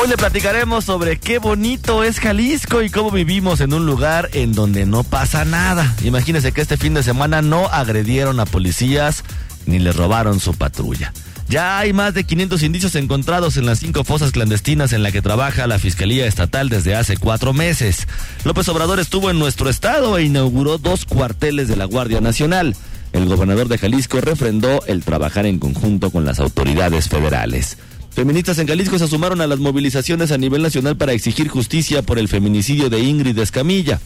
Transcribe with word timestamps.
Hoy 0.00 0.06
le 0.06 0.16
platicaremos 0.16 0.84
sobre 0.84 1.18
qué 1.18 1.40
bonito 1.40 2.04
es 2.04 2.20
Jalisco 2.20 2.82
y 2.82 2.88
cómo 2.88 3.10
vivimos 3.10 3.60
en 3.60 3.74
un 3.74 3.84
lugar 3.84 4.30
en 4.32 4.52
donde 4.52 4.86
no 4.86 5.02
pasa 5.02 5.44
nada. 5.44 5.92
Imagínense 6.04 6.52
que 6.52 6.60
este 6.60 6.76
fin 6.76 6.94
de 6.94 7.02
semana 7.02 7.42
no 7.42 7.66
agredieron 7.66 8.38
a 8.38 8.46
policías 8.46 9.24
ni 9.66 9.80
les 9.80 9.96
robaron 9.96 10.38
su 10.38 10.54
patrulla. 10.54 11.12
Ya 11.48 11.80
hay 11.80 11.92
más 11.92 12.14
de 12.14 12.22
500 12.22 12.62
indicios 12.62 12.94
encontrados 12.94 13.56
en 13.56 13.66
las 13.66 13.80
cinco 13.80 14.04
fosas 14.04 14.30
clandestinas 14.30 14.92
en 14.92 15.02
la 15.02 15.10
que 15.10 15.20
trabaja 15.20 15.66
la 15.66 15.80
Fiscalía 15.80 16.26
Estatal 16.26 16.68
desde 16.68 16.94
hace 16.94 17.16
cuatro 17.16 17.52
meses. 17.52 18.06
López 18.44 18.68
Obrador 18.68 19.00
estuvo 19.00 19.30
en 19.30 19.40
nuestro 19.40 19.68
estado 19.68 20.16
e 20.16 20.22
inauguró 20.22 20.78
dos 20.78 21.06
cuarteles 21.06 21.66
de 21.66 21.74
la 21.74 21.86
Guardia 21.86 22.20
Nacional. 22.20 22.76
El 23.12 23.26
gobernador 23.26 23.66
de 23.66 23.78
Jalisco 23.78 24.20
refrendó 24.20 24.80
el 24.86 25.02
trabajar 25.02 25.44
en 25.44 25.58
conjunto 25.58 26.10
con 26.10 26.24
las 26.24 26.38
autoridades 26.38 27.08
federales. 27.08 27.78
Feministas 28.10 28.58
en 28.58 28.66
Jalisco 28.66 28.98
se 28.98 29.06
sumaron 29.06 29.40
a 29.40 29.46
las 29.46 29.58
movilizaciones 29.58 30.32
a 30.32 30.38
nivel 30.38 30.62
nacional 30.62 30.96
para 30.96 31.12
exigir 31.12 31.48
justicia 31.48 32.02
por 32.02 32.18
el 32.18 32.28
feminicidio 32.28 32.90
de 32.90 33.00
Ingrid 33.00 33.38
Escamilla. 33.38 34.00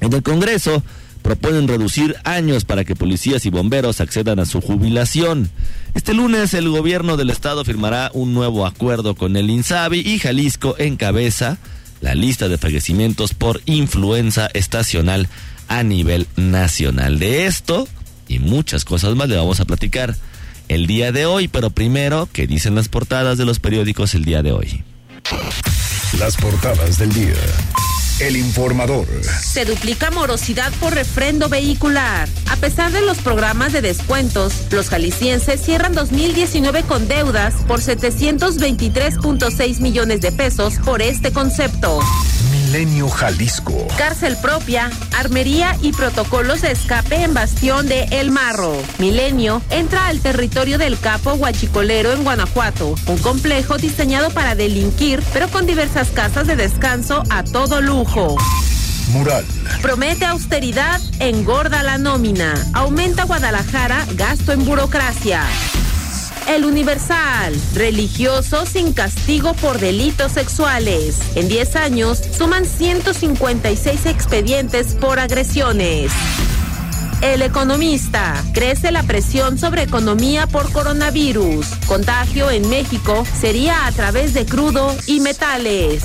En 0.00 0.12
el 0.12 0.22
Congreso 0.22 0.82
proponen 1.22 1.68
reducir 1.68 2.16
años 2.24 2.64
para 2.64 2.84
que 2.84 2.96
policías 2.96 3.44
y 3.46 3.50
bomberos 3.50 4.00
accedan 4.00 4.38
a 4.38 4.46
su 4.46 4.60
jubilación. 4.60 5.50
Este 5.94 6.14
lunes 6.14 6.54
el 6.54 6.68
gobierno 6.68 7.16
del 7.16 7.30
estado 7.30 7.64
firmará 7.64 8.10
un 8.14 8.34
nuevo 8.34 8.66
acuerdo 8.66 9.14
con 9.14 9.36
el 9.36 9.50
INSABI 9.50 10.00
y 10.00 10.18
Jalisco 10.18 10.74
encabeza 10.78 11.58
la 12.00 12.14
lista 12.14 12.48
de 12.48 12.58
fallecimientos 12.58 13.34
por 13.34 13.60
influenza 13.66 14.48
estacional 14.54 15.28
a 15.68 15.82
nivel 15.82 16.26
nacional. 16.36 17.18
De 17.18 17.46
esto 17.46 17.86
y 18.28 18.38
muchas 18.38 18.84
cosas 18.84 19.14
más 19.16 19.28
le 19.28 19.36
vamos 19.36 19.60
a 19.60 19.64
platicar 19.64 20.16
el 20.70 20.86
día 20.86 21.10
de 21.10 21.26
hoy, 21.26 21.48
pero 21.48 21.70
primero, 21.70 22.28
¿qué 22.32 22.46
dicen 22.46 22.76
las 22.76 22.88
portadas 22.88 23.36
de 23.36 23.44
los 23.44 23.58
periódicos 23.58 24.14
el 24.14 24.24
día 24.24 24.40
de 24.42 24.52
hoy? 24.52 24.84
Las 26.16 26.36
portadas 26.36 26.96
del 26.96 27.12
día. 27.12 27.34
El 28.20 28.36
informador. 28.36 29.08
Se 29.42 29.64
duplica 29.64 30.12
morosidad 30.12 30.72
por 30.74 30.94
refrendo 30.94 31.48
vehicular. 31.48 32.28
A 32.48 32.54
pesar 32.56 32.92
de 32.92 33.00
los 33.00 33.18
programas 33.18 33.72
de 33.72 33.82
descuentos, 33.82 34.54
los 34.70 34.90
jaliscienses 34.90 35.60
cierran 35.60 35.92
2019 35.92 36.84
con 36.84 37.08
deudas 37.08 37.54
por 37.66 37.80
723.6 37.80 39.80
millones 39.80 40.20
de 40.20 40.30
pesos 40.30 40.74
por 40.84 41.02
este 41.02 41.32
concepto. 41.32 41.98
Milenio 42.70 43.08
Jalisco. 43.08 43.88
Cárcel 43.98 44.36
propia, 44.40 44.92
armería 45.18 45.76
y 45.82 45.90
protocolos 45.92 46.60
de 46.60 46.70
escape 46.70 47.16
en 47.24 47.34
Bastión 47.34 47.88
de 47.88 48.04
El 48.12 48.30
Marro. 48.30 48.80
Milenio 48.98 49.60
entra 49.70 50.06
al 50.06 50.20
territorio 50.20 50.78
del 50.78 50.96
Capo 50.96 51.32
Huachicolero 51.32 52.12
en 52.12 52.22
Guanajuato, 52.22 52.94
un 53.08 53.18
complejo 53.18 53.76
diseñado 53.76 54.30
para 54.30 54.54
delinquir, 54.54 55.20
pero 55.32 55.48
con 55.48 55.66
diversas 55.66 56.10
casas 56.10 56.46
de 56.46 56.54
descanso 56.54 57.24
a 57.28 57.42
todo 57.42 57.80
lujo. 57.80 58.36
Mural. 59.08 59.44
Promete 59.82 60.24
austeridad, 60.26 61.00
engorda 61.18 61.82
la 61.82 61.98
nómina. 61.98 62.54
Aumenta 62.72 63.24
Guadalajara, 63.24 64.06
gasto 64.14 64.52
en 64.52 64.64
burocracia. 64.64 65.42
El 66.50 66.64
Universal, 66.64 67.54
religioso 67.74 68.66
sin 68.66 68.92
castigo 68.92 69.54
por 69.54 69.78
delitos 69.78 70.32
sexuales. 70.32 71.20
En 71.36 71.48
10 71.48 71.76
años 71.76 72.20
suman 72.36 72.64
156 72.64 74.06
expedientes 74.06 74.96
por 74.96 75.20
agresiones. 75.20 76.10
El 77.22 77.42
economista. 77.42 78.34
Crece 78.52 78.90
la 78.90 79.04
presión 79.04 79.58
sobre 79.58 79.82
economía 79.82 80.48
por 80.48 80.72
coronavirus. 80.72 81.66
Contagio 81.86 82.50
en 82.50 82.68
México 82.68 83.24
sería 83.38 83.86
a 83.86 83.92
través 83.92 84.34
de 84.34 84.44
crudo 84.44 84.96
y 85.06 85.20
metales. 85.20 86.02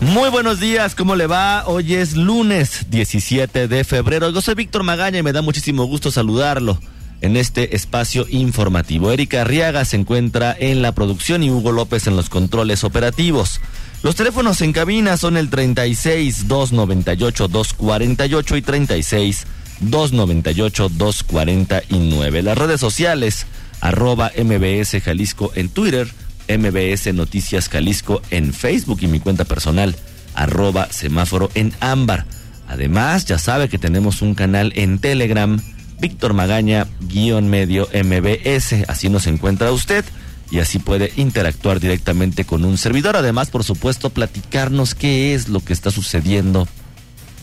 Muy 0.00 0.30
buenos 0.30 0.60
días, 0.60 0.94
¿cómo 0.94 1.16
le 1.16 1.26
va? 1.26 1.66
Hoy 1.66 1.94
es 1.94 2.16
lunes 2.16 2.86
17 2.88 3.66
de 3.66 3.82
febrero. 3.82 4.30
Yo 4.30 4.40
soy 4.40 4.54
Víctor 4.54 4.84
Magaña 4.84 5.18
y 5.18 5.22
me 5.24 5.32
da 5.32 5.42
muchísimo 5.42 5.86
gusto 5.86 6.12
saludarlo 6.12 6.78
en 7.20 7.36
este 7.36 7.74
espacio 7.74 8.24
informativo. 8.30 9.10
Erika 9.10 9.40
Arriaga 9.40 9.84
se 9.84 9.96
encuentra 9.96 10.56
en 10.56 10.82
la 10.82 10.92
producción 10.92 11.42
y 11.42 11.50
Hugo 11.50 11.72
López 11.72 12.06
en 12.06 12.14
los 12.14 12.28
controles 12.30 12.84
operativos. 12.84 13.60
Los 14.04 14.14
teléfonos 14.14 14.60
en 14.60 14.72
cabina 14.72 15.16
son 15.16 15.36
el 15.36 15.50
36 15.50 16.46
298 16.46 17.48
248 17.48 18.56
y 18.56 18.62
36 18.62 19.46
298 19.80 20.88
249. 20.90 22.42
Las 22.44 22.56
redes 22.56 22.80
sociales 22.80 23.46
arroba 23.80 24.30
MBS 24.38 25.02
Jalisco 25.02 25.50
en 25.56 25.68
Twitter 25.68 26.08
MBS 26.48 27.12
Noticias 27.14 27.68
Jalisco 27.68 28.22
en 28.30 28.52
Facebook 28.52 28.98
y 29.02 29.06
mi 29.06 29.20
cuenta 29.20 29.44
personal, 29.44 29.96
arroba 30.34 30.88
semáforo 30.90 31.50
en 31.54 31.72
ámbar. 31.80 32.26
Además, 32.68 33.24
ya 33.24 33.38
sabe 33.38 33.68
que 33.68 33.78
tenemos 33.78 34.22
un 34.22 34.34
canal 34.34 34.72
en 34.76 34.98
Telegram, 34.98 35.60
Víctor 36.00 36.34
Magaña, 36.34 36.86
guion 37.00 37.48
medio 37.48 37.88
MBS. 37.92 38.84
Así 38.88 39.08
nos 39.08 39.26
encuentra 39.26 39.72
usted 39.72 40.04
y 40.50 40.60
así 40.60 40.78
puede 40.78 41.12
interactuar 41.16 41.80
directamente 41.80 42.44
con 42.44 42.64
un 42.64 42.78
servidor. 42.78 43.16
Además, 43.16 43.50
por 43.50 43.64
supuesto, 43.64 44.10
platicarnos 44.10 44.94
qué 44.94 45.34
es 45.34 45.48
lo 45.48 45.60
que 45.60 45.72
está 45.72 45.90
sucediendo 45.90 46.68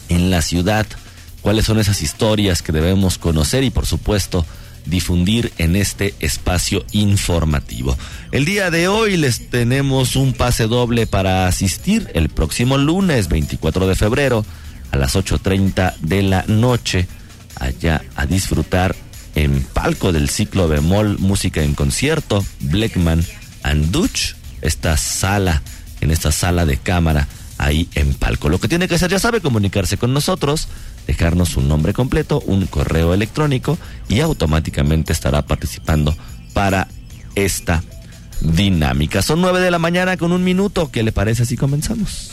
en 0.09 0.29
la 0.29 0.41
ciudad, 0.41 0.85
cuáles 1.41 1.65
son 1.65 1.79
esas 1.79 2.01
historias 2.01 2.61
que 2.61 2.71
debemos 2.71 3.17
conocer 3.17 3.63
y, 3.63 3.69
por 3.69 3.85
supuesto, 3.85 4.45
difundir 4.85 5.51
en 5.57 5.75
este 5.75 6.15
espacio 6.19 6.85
informativo. 6.91 7.97
El 8.31 8.45
día 8.45 8.71
de 8.71 8.87
hoy 8.87 9.17
les 9.17 9.49
tenemos 9.49 10.15
un 10.15 10.33
pase 10.33 10.67
doble 10.67 11.07
para 11.07 11.47
asistir 11.47 12.09
el 12.13 12.29
próximo 12.29 12.77
lunes 12.77 13.27
24 13.27 13.87
de 13.87 13.95
febrero 13.95 14.45
a 14.91 14.97
las 14.97 15.15
8.30 15.15 15.95
de 15.97 16.23
la 16.23 16.43
noche 16.47 17.07
allá 17.59 18.03
a 18.15 18.25
disfrutar 18.25 18.95
en 19.35 19.61
palco 19.61 20.11
del 20.11 20.29
ciclo 20.29 20.67
bemol 20.67 21.17
música 21.19 21.61
en 21.61 21.73
concierto 21.73 22.45
Blackman 22.61 23.23
and 23.63 23.91
Dutch 23.91 24.35
esta 24.61 24.97
sala 24.97 25.61
en 26.01 26.11
esta 26.11 26.31
sala 26.31 26.65
de 26.65 26.77
cámara 26.77 27.27
ahí 27.57 27.89
en 27.95 28.13
palco 28.13 28.49
lo 28.49 28.59
que 28.59 28.67
tiene 28.67 28.87
que 28.87 28.95
hacer 28.95 29.11
ya 29.11 29.19
sabe 29.19 29.41
comunicarse 29.41 29.97
con 29.97 30.13
nosotros 30.13 30.67
dejarnos 31.07 31.57
un 31.57 31.67
nombre 31.67 31.93
completo, 31.93 32.41
un 32.45 32.65
correo 32.67 33.13
electrónico 33.13 33.77
y 34.07 34.19
automáticamente 34.19 35.13
estará 35.13 35.41
participando 35.43 36.15
para 36.53 36.87
esta 37.35 37.83
dinámica. 38.41 39.21
Son 39.21 39.41
nueve 39.41 39.59
de 39.59 39.71
la 39.71 39.79
mañana 39.79 40.17
con 40.17 40.31
un 40.31 40.43
minuto. 40.43 40.91
¿Qué 40.91 41.03
le 41.03 41.11
parece 41.11 41.45
si 41.45 41.57
comenzamos? 41.57 42.31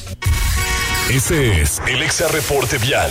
Ese 1.11 1.61
es 1.61 1.81
el 1.87 2.03
Exa 2.03 2.29
Reporte 2.29 2.79
Vial. 2.79 3.11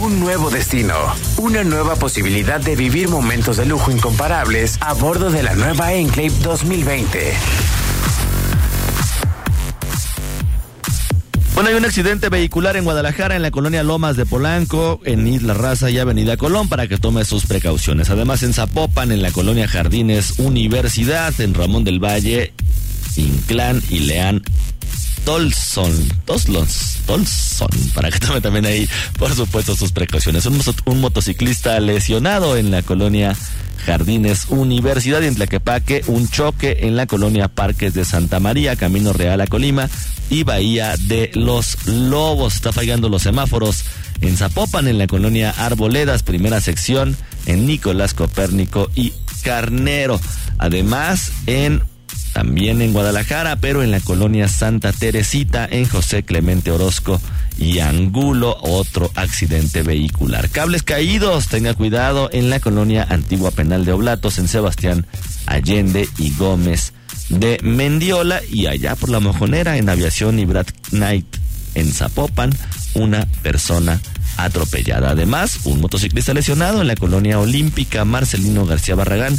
Un 0.00 0.20
nuevo 0.20 0.50
destino, 0.50 0.94
una 1.38 1.64
nueva 1.64 1.96
posibilidad 1.96 2.60
de 2.60 2.76
vivir 2.76 3.08
momentos 3.08 3.56
de 3.56 3.64
lujo 3.64 3.90
incomparables 3.90 4.76
a 4.80 4.92
bordo 4.92 5.30
de 5.30 5.42
la 5.42 5.54
nueva 5.54 5.94
Enclave 5.94 6.32
2020. 6.42 7.32
Bueno, 11.56 11.70
hay 11.70 11.76
un 11.76 11.86
accidente 11.86 12.28
vehicular 12.28 12.76
en 12.76 12.84
Guadalajara, 12.84 13.34
en 13.34 13.40
la 13.40 13.50
colonia 13.50 13.82
Lomas 13.82 14.18
de 14.18 14.26
Polanco, 14.26 15.00
en 15.06 15.26
Isla 15.26 15.54
Raza 15.54 15.88
y 15.88 15.98
Avenida 15.98 16.36
Colón, 16.36 16.68
para 16.68 16.86
que 16.86 16.98
tome 16.98 17.24
sus 17.24 17.46
precauciones. 17.46 18.10
Además, 18.10 18.42
en 18.42 18.52
Zapopan, 18.52 19.10
en 19.10 19.22
la 19.22 19.30
colonia 19.30 19.66
Jardines 19.66 20.38
Universidad, 20.38 21.32
en 21.40 21.54
Ramón 21.54 21.82
del 21.82 21.98
Valle, 21.98 22.52
Inclán 23.16 23.82
y 23.88 24.00
Leán 24.00 24.42
Tolson, 25.26 25.92
Toslons, 26.24 27.00
Tolson, 27.04 27.68
para 27.94 28.12
que 28.12 28.20
tome 28.20 28.40
también 28.40 28.64
ahí, 28.64 28.88
por 29.18 29.34
supuesto, 29.34 29.74
sus 29.74 29.90
precauciones. 29.90 30.46
Un, 30.46 30.62
un 30.84 31.00
motociclista 31.00 31.80
lesionado 31.80 32.56
en 32.56 32.70
la 32.70 32.82
colonia 32.82 33.36
Jardines 33.84 34.46
Universidad 34.50 35.22
y 35.22 35.26
en 35.26 35.34
Tlaquepaque, 35.34 36.04
un 36.06 36.28
choque 36.28 36.78
en 36.82 36.94
la 36.94 37.08
colonia 37.08 37.48
Parques 37.48 37.92
de 37.92 38.04
Santa 38.04 38.38
María, 38.38 38.76
Camino 38.76 39.12
Real 39.12 39.40
a 39.40 39.48
Colima 39.48 39.90
y 40.30 40.44
Bahía 40.44 40.94
de 40.96 41.32
los 41.34 41.88
Lobos. 41.88 42.54
Está 42.54 42.72
fallando 42.72 43.08
los 43.08 43.22
semáforos 43.22 43.82
en 44.20 44.36
Zapopan, 44.36 44.86
en 44.86 44.96
la 44.96 45.08
colonia 45.08 45.50
Arboledas, 45.50 46.22
primera 46.22 46.60
sección, 46.60 47.16
en 47.46 47.66
Nicolás 47.66 48.14
Copérnico 48.14 48.92
y 48.94 49.12
Carnero. 49.42 50.20
Además, 50.58 51.32
en 51.46 51.82
también 52.32 52.82
en 52.82 52.92
Guadalajara, 52.92 53.56
pero 53.56 53.82
en 53.82 53.90
la 53.90 54.00
colonia 54.00 54.48
Santa 54.48 54.92
Teresita, 54.92 55.66
en 55.70 55.88
José 55.88 56.22
Clemente 56.22 56.70
Orozco 56.70 57.20
y 57.58 57.78
Angulo, 57.78 58.56
otro 58.60 59.10
accidente 59.14 59.82
vehicular. 59.82 60.50
Cables 60.50 60.82
caídos, 60.82 61.48
tenga 61.48 61.74
cuidado 61.74 62.28
en 62.32 62.50
la 62.50 62.60
colonia 62.60 63.06
Antigua 63.08 63.50
Penal 63.50 63.84
de 63.84 63.92
Oblatos, 63.92 64.38
en 64.38 64.48
Sebastián 64.48 65.06
Allende 65.46 66.08
y 66.18 66.34
Gómez 66.36 66.92
de 67.30 67.58
Mendiola, 67.62 68.40
y 68.50 68.66
allá 68.66 68.94
por 68.96 69.08
la 69.08 69.20
Mojonera, 69.20 69.78
en 69.78 69.88
Aviación 69.88 70.38
y 70.38 70.44
Brad 70.44 70.66
Knight, 70.90 71.26
en 71.74 71.92
Zapopan, 71.92 72.50
una 72.94 73.26
persona 73.42 74.00
atropellada. 74.36 75.10
Además, 75.10 75.60
un 75.64 75.80
motociclista 75.80 76.34
lesionado 76.34 76.80
en 76.80 76.88
la 76.88 76.96
colonia 76.96 77.38
olímpica 77.38 78.04
Marcelino 78.04 78.66
García 78.66 78.94
Barragán 78.94 79.38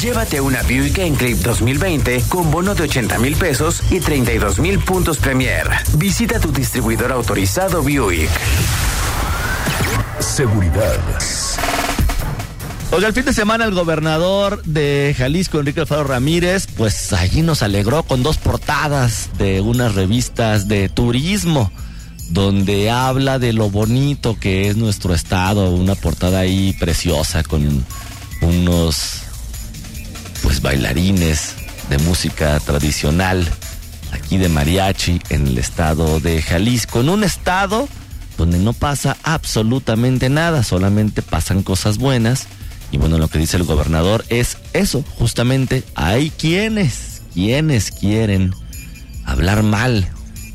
Llévate 0.00 0.40
una 0.40 0.62
Buick 0.62 0.98
Enclave 0.98 1.34
2020 1.36 2.22
con 2.28 2.50
bono 2.50 2.74
de 2.74 2.84
80 2.84 3.18
mil 3.18 3.36
pesos 3.36 3.82
y 3.90 4.00
32 4.00 4.58
mil 4.58 4.78
puntos 4.78 5.18
Premier. 5.18 5.68
Visita 5.94 6.40
tu 6.40 6.52
distribuidor 6.52 7.12
autorizado 7.12 7.82
Buick. 7.82 8.30
Seguridad. 10.18 10.98
Oiga, 12.90 13.08
el 13.08 13.14
fin 13.14 13.24
de 13.24 13.32
semana 13.32 13.64
el 13.64 13.74
gobernador 13.74 14.62
de 14.64 15.14
Jalisco, 15.16 15.58
Enrique 15.58 15.80
Alfaro 15.80 16.04
Ramírez, 16.04 16.66
pues 16.76 17.12
allí 17.12 17.42
nos 17.42 17.62
alegró 17.62 18.02
con 18.02 18.22
dos 18.22 18.38
portadas 18.38 19.30
de 19.38 19.60
unas 19.60 19.94
revistas 19.94 20.68
de 20.68 20.88
turismo 20.88 21.70
donde 22.30 22.90
habla 22.90 23.38
de 23.38 23.52
lo 23.52 23.70
bonito 23.70 24.38
que 24.38 24.68
es 24.68 24.76
nuestro 24.76 25.14
estado, 25.14 25.70
una 25.70 25.94
portada 25.94 26.40
ahí 26.40 26.74
preciosa 26.78 27.42
con 27.42 27.84
unos 28.40 29.22
pues 30.52 30.60
bailarines 30.60 31.54
de 31.88 31.96
música 31.96 32.60
tradicional 32.60 33.48
aquí 34.12 34.36
de 34.36 34.50
mariachi 34.50 35.18
en 35.30 35.46
el 35.46 35.56
estado 35.56 36.20
de 36.20 36.42
Jalisco, 36.42 37.00
en 37.00 37.08
un 37.08 37.24
estado 37.24 37.88
donde 38.36 38.58
no 38.58 38.74
pasa 38.74 39.16
absolutamente 39.22 40.28
nada, 40.28 40.62
solamente 40.62 41.22
pasan 41.22 41.62
cosas 41.62 41.96
buenas. 41.96 42.48
Y 42.90 42.98
bueno, 42.98 43.16
lo 43.16 43.28
que 43.28 43.38
dice 43.38 43.56
el 43.56 43.64
gobernador 43.64 44.26
es 44.28 44.58
eso, 44.74 45.02
justamente 45.16 45.84
hay 45.94 46.28
quienes, 46.28 47.22
quienes 47.32 47.90
quieren 47.90 48.54
hablar 49.24 49.62
mal 49.62 50.06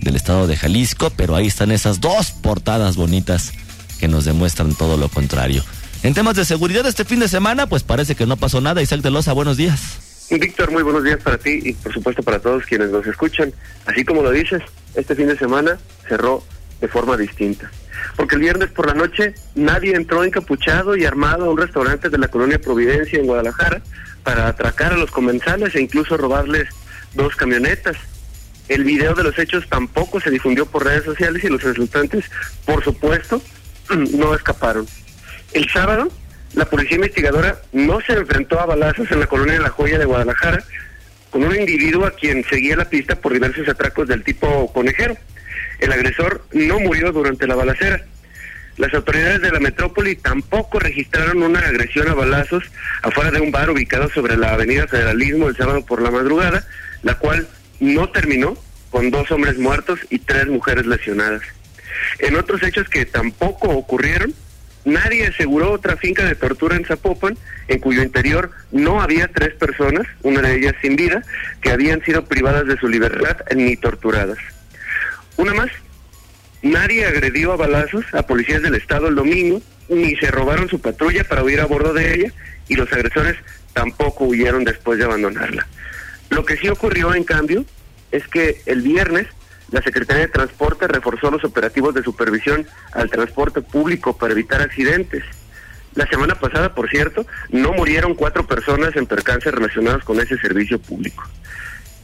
del 0.02 0.16
estado 0.16 0.46
de 0.46 0.58
Jalisco, 0.58 1.10
pero 1.10 1.36
ahí 1.36 1.48
están 1.48 1.72
esas 1.72 2.02
dos 2.02 2.30
portadas 2.30 2.98
bonitas 2.98 3.52
que 4.00 4.08
nos 4.08 4.26
demuestran 4.26 4.76
todo 4.76 4.96
lo 4.98 5.10
contrario. 5.10 5.64
En 6.08 6.14
temas 6.14 6.38
de 6.38 6.46
seguridad 6.46 6.88
este 6.88 7.04
fin 7.04 7.20
de 7.20 7.28
semana, 7.28 7.68
pues 7.68 7.84
parece 7.84 8.16
que 8.16 8.26
no 8.26 8.38
pasó 8.38 8.62
nada. 8.62 8.82
Isaac 8.82 9.02
de 9.02 9.12
Loza, 9.12 9.34
buenos 9.34 9.58
días. 9.58 10.28
Víctor, 10.32 10.72
muy 10.72 10.82
buenos 10.82 11.04
días 11.04 11.22
para 11.22 11.38
ti 11.38 11.60
y 11.62 11.74
por 11.74 11.94
supuesto 11.94 12.24
para 12.24 12.40
todos 12.40 12.64
quienes 12.64 12.92
nos 12.92 13.06
escuchan. 13.06 13.52
Así 13.86 14.06
como 14.06 14.24
lo 14.24 14.32
dices, 14.32 14.62
este 14.96 15.16
fin 15.16 15.28
de 15.28 15.38
semana 15.38 15.78
cerró 16.08 16.46
de 16.80 16.88
forma 16.88 17.18
distinta. 17.18 17.70
Porque 18.16 18.36
el 18.36 18.42
viernes 18.42 18.70
por 18.70 18.88
la 18.88 18.94
noche 18.94 19.36
nadie 19.56 19.98
entró 19.98 20.24
encapuchado 20.24 20.96
y 20.96 21.04
armado 21.04 21.44
a 21.44 21.50
un 21.50 21.58
restaurante 21.58 22.10
de 22.10 22.18
la 22.18 22.30
colonia 22.30 22.58
Providencia 22.58 23.20
en 23.20 23.26
Guadalajara 23.26 23.82
para 24.24 24.48
atracar 24.48 24.94
a 24.94 24.98
los 24.98 25.12
comensales 25.12 25.76
e 25.76 25.82
incluso 25.82 26.16
robarles 26.16 26.70
dos 27.16 27.36
camionetas. 27.36 27.98
El 28.70 28.86
video 28.86 29.14
de 29.14 29.24
los 29.24 29.38
hechos 29.38 29.68
tampoco 29.68 30.22
se 30.22 30.32
difundió 30.32 30.68
por 30.68 30.86
redes 30.86 31.04
sociales 31.04 31.44
y 31.44 31.50
los 31.50 31.62
resultantes, 31.62 32.24
por 32.64 32.82
supuesto, 32.82 33.42
no 33.90 34.34
escaparon. 34.34 34.88
El 35.58 35.68
sábado, 35.72 36.08
la 36.54 36.66
policía 36.66 36.98
investigadora 36.98 37.58
no 37.72 38.00
se 38.02 38.14
enfrentó 38.14 38.60
a 38.60 38.68
balazos 38.68 39.12
en 39.12 39.22
la 39.22 39.26
colonia 39.26 39.56
de 39.56 39.62
La 39.62 39.70
Joya 39.70 39.98
de 39.98 40.06
Guadalajara 40.06 40.64
con 41.32 41.44
un 41.44 41.56
individuo 41.56 42.06
a 42.06 42.12
quien 42.12 42.44
seguía 42.44 42.76
la 42.76 42.86
pista 42.86 43.16
por 43.16 43.34
diversos 43.34 43.68
atracos 43.68 44.08
del 44.08 44.24
tipo 44.24 44.72
conejero. 44.72 45.18
El 45.80 45.92
agresor 45.92 46.46
no 46.54 46.80
murió 46.80 47.12
durante 47.12 47.48
la 47.48 47.56
balacera. 47.56 48.06
Las 48.78 48.94
autoridades 48.94 49.42
de 49.42 49.50
la 49.50 49.60
metrópoli 49.60 50.16
tampoco 50.16 50.78
registraron 50.78 51.42
una 51.42 51.62
agresión 51.62 52.08
a 52.08 52.14
balazos 52.14 52.64
afuera 53.02 53.32
de 53.32 53.42
un 53.42 53.52
bar 53.52 53.72
ubicado 53.72 54.12
sobre 54.12 54.38
la 54.38 54.54
avenida 54.54 54.86
Federalismo 54.86 55.50
el 55.50 55.58
sábado 55.58 55.84
por 55.84 56.04
la 56.04 56.12
madrugada, 56.12 56.68
la 57.02 57.16
cual 57.16 57.48
no 57.80 58.08
terminó 58.12 58.56
con 58.92 59.10
dos 59.10 59.32
hombres 59.32 59.58
muertos 59.58 60.02
y 60.12 60.20
tres 60.20 60.46
mujeres 60.50 60.86
lesionadas. 60.86 61.42
En 62.20 62.36
otros 62.36 62.62
hechos 62.62 62.88
que 62.90 63.08
tampoco 63.08 63.70
ocurrieron, 63.70 64.36
nadie 64.88 65.28
aseguró 65.28 65.72
otra 65.72 65.98
finca 65.98 66.26
de 66.26 66.36
tortura 66.36 66.76
en 66.76 66.86
Zapopan, 66.86 67.38
en 67.68 67.80
cuyo 67.80 68.02
interior 68.02 68.52
no 68.72 69.02
había 69.02 69.28
tres 69.28 69.54
personas, 69.54 70.08
una 70.24 70.42
de 70.42 70.56
ellas 70.56 70.76
sin 70.82 70.96
vida, 70.96 71.22
que 71.62 71.72
habían 71.72 72.04
sido 72.04 72.26
privadas 72.26 72.66
de 72.66 72.78
su 72.78 72.88
libertad 72.88 73.38
ni 73.56 73.76
torturadas. 73.76 74.38
Una 75.36 75.54
más, 75.54 75.70
nadie 76.62 77.06
agredió 77.06 77.52
a 77.52 77.58
balazos 77.58 78.06
a 78.14 78.26
policías 78.26 78.62
del 78.62 78.76
Estado 78.76 79.10
el 79.10 79.16
domingo, 79.16 79.62
ni 79.90 80.16
se 80.16 80.32
robaron 80.32 80.70
su 80.70 80.80
patrulla 80.80 81.24
para 81.26 81.44
huir 81.44 81.60
a 81.60 81.66
bordo 81.66 81.94
de 81.94 82.16
ella, 82.16 82.34
y 82.70 82.76
los 82.76 82.92
agresores 82.92 83.36
tampoco 83.74 84.26
huyeron 84.26 84.64
después 84.64 84.98
de 84.98 85.06
abandonarla. 85.06 85.68
Lo 86.30 86.46
que 86.46 86.58
sí 86.58 86.70
ocurrió, 86.70 87.14
en 87.14 87.24
cambio, 87.24 87.66
es 88.12 88.28
que 88.28 88.62
el 88.66 88.82
viernes 88.82 89.28
la 89.72 89.82
Secretaría 89.82 90.24
de 90.24 90.32
Transporte 90.32 90.88
reforzó 90.88 91.30
los 91.30 91.44
operativos 91.44 91.94
de 91.94 92.04
supervisión 92.04 92.66
al 92.94 93.10
transporte 93.10 93.62
público 93.62 94.18
para 94.18 94.34
evitar 94.34 94.62
accidentes. 94.62 95.24
La 95.96 96.08
semana 96.08 96.36
pasada, 96.36 96.74
por 96.76 96.90
cierto, 96.90 97.26
no 97.50 97.74
murieron 97.74 98.14
cuatro 98.14 98.46
personas 98.46 98.96
en 98.96 99.08
percances 99.08 99.54
relacionados 99.54 100.04
con 100.04 100.20
ese 100.20 100.38
servicio 100.38 100.80
público. 100.80 101.24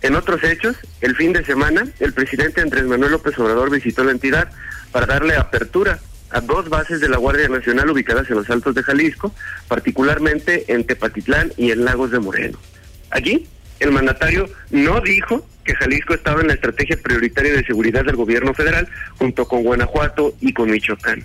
En 0.01 0.15
otros 0.15 0.43
hechos, 0.43 0.75
el 0.99 1.15
fin 1.15 1.31
de 1.31 1.45
semana, 1.45 1.87
el 1.99 2.11
presidente 2.11 2.59
Andrés 2.59 2.83
Manuel 2.85 3.11
López 3.13 3.37
Obrador 3.39 3.69
visitó 3.69 4.03
la 4.03 4.11
entidad 4.11 4.49
para 4.91 5.05
darle 5.05 5.35
apertura 5.35 5.99
a 6.31 6.41
dos 6.41 6.67
bases 6.67 6.99
de 6.99 7.07
la 7.07 7.17
Guardia 7.17 7.47
Nacional 7.47 7.89
ubicadas 7.89 8.29
en 8.29 8.35
los 8.35 8.49
Altos 8.49 8.75
de 8.75 8.83
Jalisco, 8.83 9.33
particularmente 9.67 10.73
en 10.73 10.85
Tepatitlán 10.85 11.53
y 11.55 11.71
en 11.71 11.85
Lagos 11.85 12.11
de 12.11 12.19
Moreno. 12.19 12.57
Allí, 13.11 13.47
el 13.79 13.91
mandatario 13.91 14.49
no 14.71 15.01
dijo 15.01 15.47
que 15.63 15.75
Jalisco 15.75 16.13
estaba 16.13 16.41
en 16.41 16.47
la 16.47 16.53
estrategia 16.53 16.97
prioritaria 17.01 17.53
de 17.53 17.65
seguridad 17.65 18.03
del 18.05 18.15
gobierno 18.15 18.53
federal 18.53 18.87
junto 19.17 19.47
con 19.47 19.63
Guanajuato 19.63 20.35
y 20.41 20.53
con 20.53 20.69
Michoacán. 20.69 21.23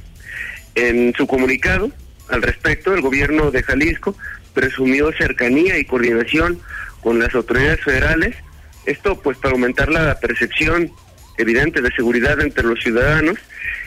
En 0.75 1.13
su 1.17 1.27
comunicado 1.27 1.91
al 2.29 2.43
respecto, 2.43 2.95
el 2.95 3.01
gobierno 3.01 3.51
de 3.51 3.63
Jalisco 3.63 4.17
presumió 4.55 5.13
cercanía 5.13 5.79
y 5.79 5.85
coordinación 5.85 6.61
con 7.01 7.19
las 7.19 7.35
autoridades 7.35 7.81
federales, 7.81 8.37
esto 8.87 9.21
pues 9.21 9.39
para 9.39 9.53
aumentar 9.53 9.89
la 9.89 10.19
percepción 10.19 10.91
evidente 11.37 11.81
de 11.81 11.91
seguridad 11.93 12.41
entre 12.41 12.65
los 12.65 12.81
ciudadanos 12.81 13.39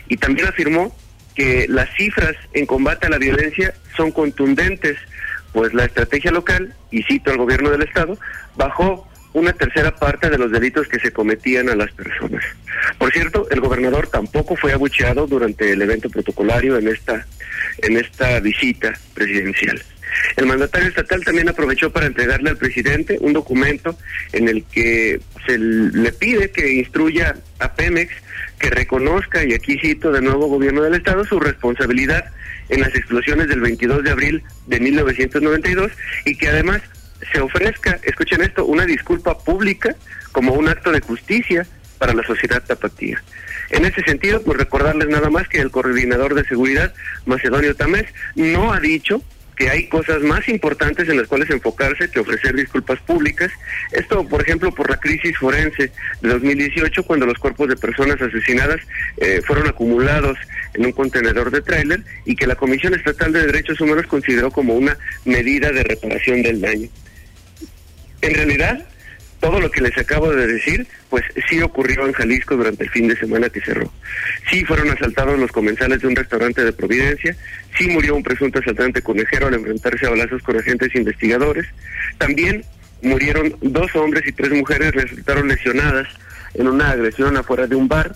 y 0.07 0.17
también 0.17 0.47
afirmó 0.47 0.95
que 1.35 1.65
las 1.69 1.89
cifras 1.95 2.35
en 2.53 2.65
combate 2.65 3.07
a 3.07 3.09
la 3.09 3.17
violencia 3.17 3.73
son 3.95 4.11
contundentes, 4.11 4.97
pues 5.53 5.73
la 5.73 5.85
estrategia 5.85 6.31
local, 6.31 6.75
y 6.91 7.03
cito 7.03 7.31
al 7.31 7.37
gobierno 7.37 7.69
del 7.71 7.83
estado, 7.83 8.17
bajó 8.55 9.07
una 9.33 9.53
tercera 9.53 9.95
parte 9.95 10.29
de 10.29 10.37
los 10.37 10.51
delitos 10.51 10.87
que 10.87 10.99
se 10.99 11.11
cometían 11.11 11.69
a 11.69 11.75
las 11.75 11.91
personas. 11.91 12.43
Por 12.97 13.11
cierto, 13.11 13.47
el 13.49 13.61
gobernador 13.61 14.07
tampoco 14.07 14.55
fue 14.55 14.73
abucheado 14.73 15.27
durante 15.27 15.71
el 15.71 15.81
evento 15.81 16.09
protocolario 16.09 16.77
en 16.77 16.87
esta 16.87 17.25
en 17.81 17.97
esta 17.97 18.39
visita 18.39 18.93
presidencial. 19.13 19.81
El 20.35 20.45
mandatario 20.45 20.89
estatal 20.89 21.23
también 21.23 21.49
aprovechó 21.49 21.91
para 21.91 22.05
entregarle 22.05 22.49
al 22.49 22.57
presidente 22.57 23.17
un 23.21 23.33
documento 23.33 23.97
en 24.33 24.49
el 24.49 24.65
que 24.65 25.21
se 25.45 25.57
le 25.57 26.11
pide 26.11 26.51
que 26.51 26.73
instruya 26.73 27.35
a 27.59 27.73
Pemex 27.73 28.13
que 28.61 28.69
reconozca, 28.69 29.43
y 29.43 29.53
aquí 29.53 29.77
cito 29.79 30.11
de 30.11 30.21
nuevo 30.21 30.47
gobierno 30.47 30.83
del 30.83 30.93
Estado, 30.93 31.25
su 31.25 31.39
responsabilidad 31.39 32.25
en 32.69 32.81
las 32.81 32.95
explosiones 32.95 33.47
del 33.49 33.59
22 33.59 34.03
de 34.03 34.11
abril 34.11 34.43
de 34.67 34.79
1992 34.79 35.91
y 36.25 36.37
que 36.37 36.47
además 36.47 36.81
se 37.33 37.41
ofrezca, 37.41 37.99
escuchen 38.03 38.41
esto, 38.41 38.65
una 38.65 38.85
disculpa 38.85 39.37
pública 39.37 39.95
como 40.31 40.53
un 40.53 40.69
acto 40.69 40.91
de 40.91 41.01
justicia 41.01 41.65
para 41.97 42.13
la 42.13 42.23
sociedad 42.23 42.63
tapatía. 42.63 43.21
En 43.71 43.85
ese 43.85 44.03
sentido, 44.03 44.41
pues 44.43 44.57
recordarles 44.57 45.07
nada 45.07 45.29
más 45.29 45.47
que 45.47 45.59
el 45.59 45.71
coordinador 45.71 46.35
de 46.35 46.45
seguridad, 46.45 46.93
Macedonio 47.25 47.75
Tamés, 47.75 48.05
no 48.35 48.73
ha 48.73 48.79
dicho 48.79 49.21
que 49.61 49.69
hay 49.69 49.87
cosas 49.87 50.23
más 50.23 50.49
importantes 50.49 51.07
en 51.07 51.17
las 51.17 51.27
cuales 51.27 51.47
enfocarse 51.51 52.09
que 52.09 52.19
ofrecer 52.19 52.55
disculpas 52.55 52.99
públicas. 53.01 53.51
Esto, 53.91 54.27
por 54.27 54.41
ejemplo, 54.41 54.73
por 54.73 54.89
la 54.89 54.97
crisis 54.97 55.37
forense 55.37 55.91
de 56.21 56.29
2018, 56.29 57.03
cuando 57.03 57.27
los 57.27 57.37
cuerpos 57.37 57.69
de 57.69 57.75
personas 57.75 58.19
asesinadas 58.19 58.81
eh, 59.17 59.39
fueron 59.45 59.67
acumulados 59.67 60.35
en 60.73 60.87
un 60.87 60.91
contenedor 60.93 61.51
de 61.51 61.61
tráiler 61.61 62.03
y 62.25 62.35
que 62.35 62.47
la 62.47 62.55
Comisión 62.55 62.95
Estatal 62.95 63.33
de 63.33 63.45
Derechos 63.45 63.79
Humanos 63.79 64.07
consideró 64.07 64.49
como 64.49 64.73
una 64.73 64.97
medida 65.25 65.71
de 65.71 65.83
reparación 65.83 66.41
del 66.41 66.59
daño. 66.59 66.89
En 68.23 68.33
realidad, 68.33 68.83
todo 69.41 69.59
lo 69.59 69.69
que 69.71 69.81
les 69.81 69.97
acabo 69.97 70.29
de 70.29 70.47
decir, 70.47 70.87
pues 71.09 71.25
sí 71.49 71.61
ocurrió 71.61 72.05
en 72.05 72.13
Jalisco 72.13 72.55
durante 72.55 72.83
el 72.85 72.91
fin 72.91 73.07
de 73.07 73.17
semana 73.17 73.49
que 73.49 73.59
cerró. 73.59 73.91
Sí 74.49 74.63
fueron 74.63 74.89
asaltados 74.91 75.37
los 75.37 75.51
comensales 75.51 75.99
de 75.99 76.07
un 76.07 76.15
restaurante 76.15 76.63
de 76.63 76.71
Providencia, 76.71 77.35
sí 77.77 77.87
murió 77.87 78.15
un 78.15 78.23
presunto 78.23 78.59
asaltante 78.59 79.01
conejero 79.01 79.47
al 79.47 79.55
enfrentarse 79.55 80.05
a 80.05 80.11
balazos 80.11 80.43
con 80.43 80.57
agentes 80.57 80.95
investigadores, 80.95 81.65
también 82.19 82.63
murieron 83.01 83.55
dos 83.61 83.93
hombres 83.95 84.23
y 84.27 84.31
tres 84.31 84.51
mujeres 84.51 84.93
resultaron 84.93 85.47
lesionadas 85.47 86.07
en 86.53 86.67
una 86.67 86.91
agresión 86.91 87.35
afuera 87.35 87.65
de 87.65 87.75
un 87.75 87.87
bar. 87.87 88.15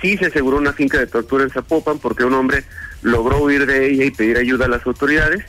Sí 0.00 0.16
se 0.16 0.26
aseguró 0.26 0.56
una 0.56 0.72
finca 0.72 0.98
de 0.98 1.06
tortura 1.06 1.44
en 1.44 1.50
Zapopan 1.50 1.98
porque 1.98 2.24
un 2.24 2.32
hombre 2.32 2.64
logró 3.02 3.42
huir 3.42 3.66
de 3.66 3.88
ella 3.88 4.06
y 4.06 4.10
pedir 4.10 4.38
ayuda 4.38 4.64
a 4.64 4.68
las 4.68 4.86
autoridades. 4.86 5.44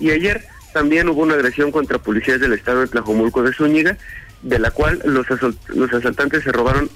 Y 0.00 0.10
ayer 0.10 0.44
también 0.72 1.08
hubo 1.08 1.22
una 1.22 1.34
agresión 1.34 1.70
contra 1.70 1.98
policías 1.98 2.40
del 2.40 2.52
estado 2.52 2.80
de 2.80 2.88
Tlajomulco 2.88 3.42
de 3.44 3.52
Zúñiga 3.52 3.96
de 4.44 4.58
la 4.58 4.70
cual 4.70 5.00
los, 5.04 5.26
los 5.68 5.92
asaltantes 5.92 6.44
se 6.44 6.52
robaron 6.52 6.88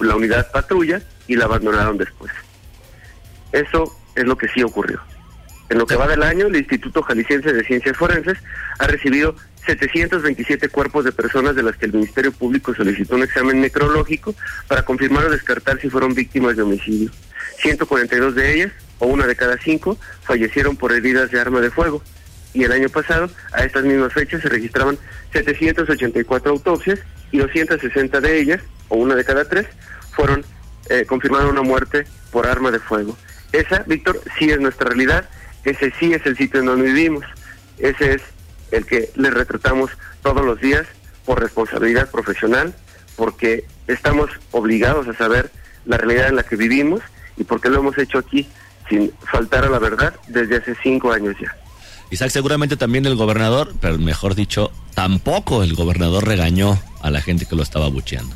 la 0.00 0.16
unidad 0.16 0.50
patrulla 0.50 1.00
y 1.26 1.36
la 1.36 1.46
abandonaron 1.46 1.96
después. 1.96 2.32
Eso 3.52 3.96
es 4.14 4.24
lo 4.24 4.36
que 4.36 4.48
sí 4.48 4.62
ocurrió. 4.62 5.00
En 5.68 5.78
lo 5.78 5.86
que 5.86 5.96
va 5.96 6.06
del 6.06 6.22
año, 6.22 6.46
el 6.46 6.56
Instituto 6.56 7.02
Jalisciense 7.02 7.52
de 7.52 7.64
Ciencias 7.64 7.96
Forenses 7.96 8.38
ha 8.78 8.86
recibido 8.86 9.36
727 9.64 10.68
cuerpos 10.68 11.04
de 11.04 11.12
personas 11.12 11.56
de 11.56 11.62
las 11.62 11.76
que 11.76 11.86
el 11.86 11.92
Ministerio 11.92 12.32
Público 12.32 12.74
solicitó 12.74 13.14
un 13.16 13.22
examen 13.22 13.60
necrológico 13.60 14.34
para 14.68 14.84
confirmar 14.84 15.24
o 15.24 15.30
descartar 15.30 15.80
si 15.80 15.88
fueron 15.88 16.14
víctimas 16.14 16.56
de 16.56 16.62
homicidio. 16.62 17.10
142 17.58 18.34
de 18.34 18.54
ellas, 18.54 18.72
o 18.98 19.06
una 19.06 19.26
de 19.26 19.34
cada 19.34 19.56
cinco, 19.58 19.98
fallecieron 20.22 20.76
por 20.76 20.92
heridas 20.92 21.30
de 21.30 21.40
arma 21.40 21.60
de 21.60 21.70
fuego 21.70 22.02
y 22.56 22.64
el 22.64 22.72
año 22.72 22.88
pasado, 22.88 23.28
a 23.52 23.64
estas 23.64 23.84
mismas 23.84 24.14
fechas, 24.14 24.40
se 24.40 24.48
registraban 24.48 24.96
784 25.32 26.52
autopsias 26.52 27.00
y 27.30 27.36
260 27.36 28.18
de 28.22 28.40
ellas, 28.40 28.62
o 28.88 28.96
una 28.96 29.14
de 29.14 29.24
cada 29.26 29.46
tres, 29.46 29.66
fueron 30.12 30.42
eh, 30.88 31.04
confirmadas 31.04 31.50
una 31.50 31.60
muerte 31.60 32.06
por 32.32 32.46
arma 32.46 32.70
de 32.70 32.78
fuego. 32.78 33.14
Esa, 33.52 33.84
Víctor, 33.86 34.22
sí 34.38 34.50
es 34.50 34.58
nuestra 34.58 34.88
realidad, 34.88 35.28
ese 35.64 35.92
sí 36.00 36.14
es 36.14 36.24
el 36.24 36.34
sitio 36.38 36.60
en 36.60 36.66
donde 36.66 36.86
vivimos, 36.86 37.26
ese 37.76 38.14
es 38.14 38.22
el 38.70 38.86
que 38.86 39.10
le 39.16 39.30
retratamos 39.30 39.90
todos 40.22 40.42
los 40.42 40.58
días 40.58 40.86
por 41.26 41.42
responsabilidad 41.42 42.10
profesional, 42.10 42.74
porque 43.16 43.66
estamos 43.86 44.30
obligados 44.50 45.06
a 45.08 45.12
saber 45.12 45.50
la 45.84 45.98
realidad 45.98 46.28
en 46.28 46.36
la 46.36 46.42
que 46.42 46.56
vivimos 46.56 47.02
y 47.36 47.44
porque 47.44 47.68
lo 47.68 47.80
hemos 47.80 47.98
hecho 47.98 48.16
aquí 48.16 48.48
sin 48.88 49.12
faltar 49.30 49.66
a 49.66 49.68
la 49.68 49.78
verdad 49.78 50.14
desde 50.28 50.56
hace 50.56 50.74
cinco 50.82 51.12
años 51.12 51.36
ya. 51.38 51.54
Isaac, 52.10 52.30
seguramente 52.30 52.76
también 52.76 53.06
el 53.06 53.16
gobernador, 53.16 53.74
pero 53.80 53.98
mejor 53.98 54.34
dicho, 54.34 54.70
tampoco 54.94 55.62
el 55.62 55.74
gobernador 55.74 56.26
regañó 56.26 56.80
a 57.02 57.10
la 57.10 57.20
gente 57.20 57.46
que 57.46 57.56
lo 57.56 57.62
estaba 57.62 57.88
bucheando. 57.88 58.34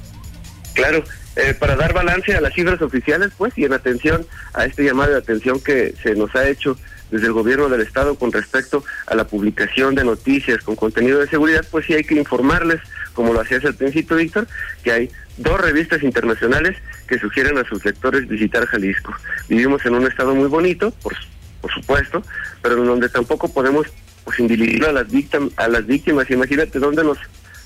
Claro, 0.75 1.05
eh, 1.37 1.55
para 1.55 1.77
dar 1.77 1.93
balance 1.93 2.35
a 2.35 2.41
las 2.41 2.53
cifras 2.55 2.83
oficiales, 2.83 3.31
pues, 3.37 3.57
y 3.57 3.65
en 3.65 3.73
atención 3.73 4.27
a 4.55 4.65
este 4.65 4.85
llamado 4.85 5.13
de 5.13 5.19
atención 5.19 5.61
que 5.61 5.95
se 6.03 6.15
nos 6.15 6.35
ha 6.35 6.49
hecho 6.49 6.77
desde 7.11 7.27
el 7.27 7.33
gobierno 7.33 7.69
del 7.69 7.81
estado 7.81 8.15
con 8.15 8.33
respecto 8.33 8.85
a 9.07 9.15
la 9.15 9.27
publicación 9.27 9.95
de 9.95 10.05
noticias 10.05 10.63
con 10.63 10.77
contenido 10.77 11.19
de 11.19 11.29
seguridad, 11.29 11.65
pues 11.71 11.87
sí 11.87 11.95
hay 11.95 12.05
que 12.05 12.15
informarles, 12.15 12.81
como 13.15 13.33
lo 13.33 13.41
hacías 13.41 13.65
al 13.65 13.75
principio, 13.75 14.17
Víctor, 14.17 14.47
que 14.83 14.93
hay 14.93 15.11
dos 15.37 15.61
revistas 15.61 16.03
internacionales 16.03 16.77
que 17.09 17.19
sugieren 17.19 17.59
a 17.59 17.65
sus 17.65 17.85
lectores 17.85 18.29
visitar 18.29 18.67
Jalisco. 18.67 19.15
Vivimos 19.49 19.85
en 19.87 19.95
un 19.95 20.07
estado 20.07 20.35
muy 20.35 20.49
bonito, 20.49 20.93
por 21.03 21.15
por 21.61 21.73
supuesto, 21.73 22.23
pero 22.63 22.79
en 22.79 22.87
donde 22.87 23.09
tampoco 23.09 23.49
podemos 23.49 23.87
pues 24.25 24.39
individuar 24.39 24.91
a 24.91 24.93
las 24.93 25.11
víctimas, 25.11 25.53
a 25.57 25.69
las 25.69 25.87
víctimas, 25.87 26.31
imagínate 26.31 26.79
dónde 26.79 27.05
nos 27.05 27.19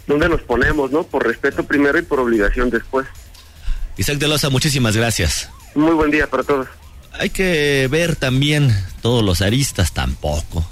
dónde 0.06 0.28
nos 0.28 0.42
ponemos, 0.42 0.90
¿no? 0.90 1.04
Por 1.04 1.26
respeto 1.26 1.64
primero 1.64 1.98
y 1.98 2.02
por 2.02 2.20
obligación 2.20 2.70
después. 2.70 3.06
Isaac 3.96 4.18
de 4.18 4.28
Loza, 4.28 4.50
muchísimas 4.50 4.96
gracias. 4.96 5.48
Muy 5.74 5.92
buen 5.92 6.10
día 6.10 6.28
para 6.28 6.42
todos. 6.42 6.68
Hay 7.12 7.30
que 7.30 7.88
ver 7.90 8.16
también 8.16 8.74
todos 9.00 9.24
los 9.24 9.40
aristas, 9.40 9.92
tampoco. 9.92 10.64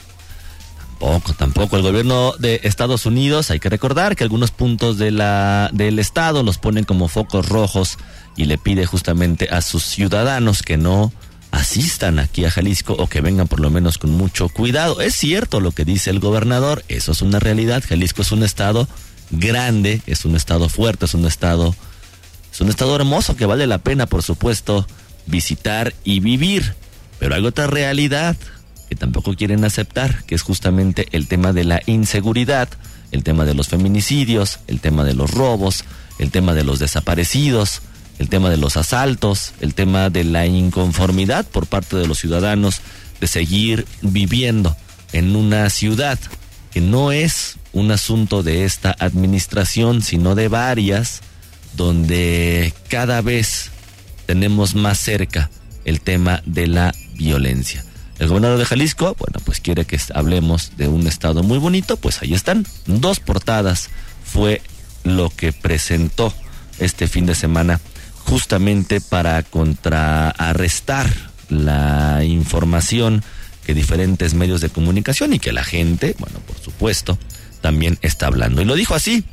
Tampoco, 0.99 1.35
tampoco. 1.35 1.77
El 1.77 1.83
gobierno 1.83 2.35
de 2.39 2.61
Estados 2.63 3.07
Unidos, 3.07 3.51
hay 3.51 3.59
que 3.59 3.69
recordar 3.69 4.15
que 4.15 4.25
algunos 4.25 4.51
puntos 4.51 4.99
de 4.99 5.11
la, 5.11 5.69
del 5.73 5.99
estado 5.99 6.43
los 6.43 6.59
ponen 6.59 6.85
como 6.85 7.09
focos 7.09 7.49
rojos 7.49 7.99
y 8.37 8.45
le 8.45 8.59
pide 8.59 8.87
justamente 8.87 9.49
a 9.51 9.63
sus 9.63 9.83
ciudadanos 9.83 10.63
que 10.63 10.77
no 10.77 11.13
asistan 11.53 12.19
aquí 12.19 12.45
a 12.45 12.51
Jalisco 12.51 12.95
o 12.99 13.07
que 13.07 13.21
vengan 13.21 13.47
por 13.47 13.61
lo 13.61 13.71
menos 13.71 13.99
con 13.99 14.11
mucho 14.11 14.49
cuidado. 14.49 15.01
Es 15.01 15.15
cierto 15.15 15.61
lo 15.61 15.71
que 15.71 15.85
dice 15.85 16.11
el 16.11 16.19
gobernador, 16.19 16.85
eso 16.89 17.13
es 17.13 17.23
una 17.23 17.39
realidad. 17.39 17.85
Jalisco 17.87 18.23
es 18.23 18.33
un 18.33 18.43
estado 18.43 18.89
grande, 19.31 20.03
es 20.07 20.25
un 20.25 20.35
estado 20.35 20.69
fuerte, 20.69 21.05
es 21.05 21.15
un 21.15 21.27
estado 21.27 21.77
es 22.53 22.61
un 22.61 22.69
estado 22.69 22.95
hermoso 22.97 23.35
que 23.35 23.47
vale 23.47 23.67
la 23.67 23.79
pena, 23.79 24.07
por 24.07 24.23
supuesto, 24.23 24.87
visitar 25.27 25.95
y 26.05 26.21
vivir. 26.21 26.75
Pero 27.19 27.35
hay 27.35 27.47
otra 27.47 27.67
realidad 27.67 28.37
que 28.91 28.95
tampoco 28.95 29.35
quieren 29.35 29.65
aceptar, 29.65 30.25
que 30.25 30.35
es 30.35 30.43
justamente 30.43 31.09
el 31.13 31.29
tema 31.29 31.55
de 31.55 31.65
la 31.65 31.81
inseguridad, 31.87 32.69
el 33.11 33.23
tema 33.23 33.47
de 33.47 33.55
los 33.55 33.69
feminicidios, 33.69 34.59
el 34.67 34.81
tema 34.81 35.05
de 35.05 35.15
los 35.15 35.31
robos, 35.31 35.85
el 36.19 36.31
tema 36.31 36.53
de 36.53 36.65
los 36.65 36.79
desaparecidos, 36.79 37.81
el 38.23 38.29
tema 38.29 38.51
de 38.51 38.57
los 38.57 38.77
asaltos, 38.77 39.53
el 39.61 39.75
tema 39.75 40.09
de 40.09 40.23
la 40.23 40.47
inconformidad 40.47 41.45
por 41.45 41.67
parte 41.67 41.97
de 41.97 42.07
los 42.07 42.21
ciudadanos 42.21 42.81
de 43.21 43.27
seguir 43.27 43.85
viviendo 44.01 44.77
en 45.13 45.35
una 45.35 45.69
ciudad 45.71 46.21
que 46.71 46.81
no 46.81 47.11
es 47.11 47.57
un 47.73 47.91
asunto 47.91 48.45
de 48.45 48.65
esta 48.65 48.95
administración, 49.01 50.03
sino 50.03 50.37
de 50.37 50.47
varias, 50.47 51.21
donde 51.77 52.73
cada 52.89 53.23
vez 53.23 53.71
tenemos 54.27 54.77
más 54.77 54.99
cerca 55.01 55.51
el 55.85 56.01
tema 56.01 56.43
de 56.47 56.69
la 56.69 56.95
violencia. 57.17 57.85
El 58.21 58.29
gobernador 58.29 58.59
de 58.59 58.67
Jalisco, 58.67 59.17
bueno, 59.19 59.41
pues 59.45 59.59
quiere 59.59 59.85
que 59.85 59.99
hablemos 60.15 60.77
de 60.77 60.87
un 60.87 61.09
estado 61.09 61.43
muy 61.43 61.59
bonito, 61.59 61.97
pues 61.97 62.23
ahí 62.23 62.35
están. 62.35 62.67
Dos 62.87 63.19
portadas 63.19 63.91
fue 64.25 64.63
lo 65.03 65.29
que 65.29 65.53
presentó 65.53 66.33
este 66.79 67.09
fin 67.09 67.27
de 67.27 67.35
semana 67.35 67.81
justamente 68.27 69.01
para 69.01 69.43
contrarrestar 69.43 71.11
la 71.49 72.25
información 72.25 73.23
que 73.65 73.75
diferentes 73.75 74.35
medios 74.35 74.61
de 74.61 74.71
comunicación 74.71 75.33
y 75.33 75.39
que 75.39 75.53
la 75.53 75.65
gente, 75.65 76.17
bueno, 76.19 76.41
por 76.41 76.59
supuesto, 76.59 77.19
también 77.61 77.99
está 78.03 78.27
hablando. 78.27 78.63
Y 78.63 78.65
lo 78.65 78.75
dijo 78.75 78.95
así, 78.95 79.25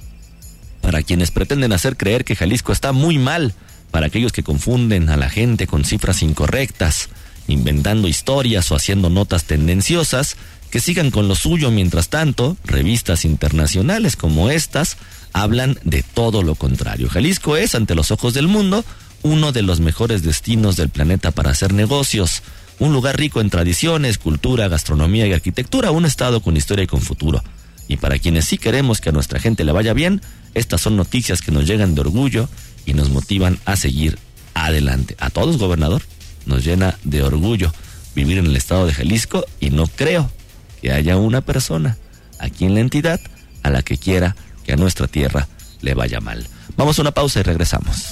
para 0.82 1.02
quienes 1.02 1.32
pretenden 1.32 1.74
hacer 1.74 1.98
creer 1.98 2.24
que 2.26 2.36
Jalisco 2.36 2.72
está 2.72 2.92
muy 2.92 3.18
mal, 3.18 3.54
para 3.92 4.08
aquellos 4.08 4.32
que 4.32 4.44
confunden 4.44 5.10
a 5.10 5.18
la 5.18 5.30
gente 5.30 5.66
con 5.66 5.84
cifras 5.84 6.22
incorrectas, 6.22 7.10
inventando 7.48 8.08
historias 8.08 8.72
o 8.72 8.76
haciendo 8.76 9.10
notas 9.10 9.46
tendenciosas, 9.46 10.38
que 10.70 10.80
sigan 10.80 11.12
con 11.12 11.28
lo 11.28 11.36
suyo 11.36 11.72
mientras 11.72 12.10
tanto, 12.10 12.58
revistas 12.64 13.26
internacionales 13.26 14.16
como 14.16 14.50
estas 14.50 14.98
hablan 15.34 15.80
de 15.84 16.04
todo 16.04 16.44
lo 16.44 16.56
contrario. 16.56 17.10
Jalisco 17.10 17.58
es, 17.58 17.76
ante 17.76 17.96
los 17.96 18.12
ojos 18.12 18.34
del 18.34 18.48
mundo, 18.48 18.84
uno 19.22 19.52
de 19.52 19.62
los 19.62 19.80
mejores 19.80 20.24
destinos 20.24 20.76
del 20.76 20.90
planeta 20.90 21.32
para 21.32 21.52
hacer 21.52 21.74
negocios, 21.74 22.42
un 22.80 22.94
lugar 22.94 23.18
rico 23.18 23.42
en 23.42 23.50
tradiciones, 23.50 24.18
cultura, 24.18 24.68
gastronomía 24.68 25.28
y 25.28 25.34
arquitectura, 25.34 25.92
un 25.92 26.06
estado 26.06 26.42
con 26.42 26.56
historia 26.56 26.84
y 26.84 26.88
con 26.88 27.02
futuro. 27.02 27.44
Y 27.88 27.98
para 27.98 28.20
quienes 28.20 28.46
sí 28.46 28.58
queremos 28.58 29.02
que 29.02 29.10
a 29.10 29.12
nuestra 29.12 29.40
gente 29.40 29.64
le 29.64 29.72
vaya 29.72 29.94
bien, 29.94 30.22
estas 30.54 30.82
son 30.82 30.96
noticias 30.96 31.42
que 31.42 31.52
nos 31.52 31.66
llegan 31.66 31.96
de 31.96 32.02
orgullo 32.02 32.48
y 32.86 32.94
nos 32.94 33.10
motivan 33.10 33.60
a 33.66 33.76
seguir 33.76 34.18
adelante. 34.54 35.16
A 35.20 35.30
todos, 35.30 35.58
gobernador, 35.58 36.04
nos 36.46 36.64
llena 36.64 36.98
de 37.04 37.24
orgullo 37.24 37.74
vivir 38.16 38.38
en 38.38 38.46
el 38.46 38.56
estado 38.56 38.86
de 38.86 38.94
Jalisco 38.94 39.46
y 39.60 39.70
no 39.70 39.88
creo 39.88 40.32
que 40.82 40.92
haya 40.92 41.18
una 41.18 41.42
persona 41.42 41.98
aquí 42.40 42.66
en 42.66 42.74
la 42.74 42.82
entidad 42.82 43.20
a 43.64 43.70
la 43.70 43.82
que 43.82 43.98
quiera 43.98 44.36
que 44.64 44.74
a 44.74 44.76
nuestra 44.76 45.08
tierra 45.08 45.48
le 45.82 45.94
vaya 45.94 46.20
mal. 46.20 46.46
Vamos 46.76 47.00
a 47.00 47.02
una 47.02 47.12
pausa 47.12 47.40
y 47.40 47.44
regresamos. 47.44 48.04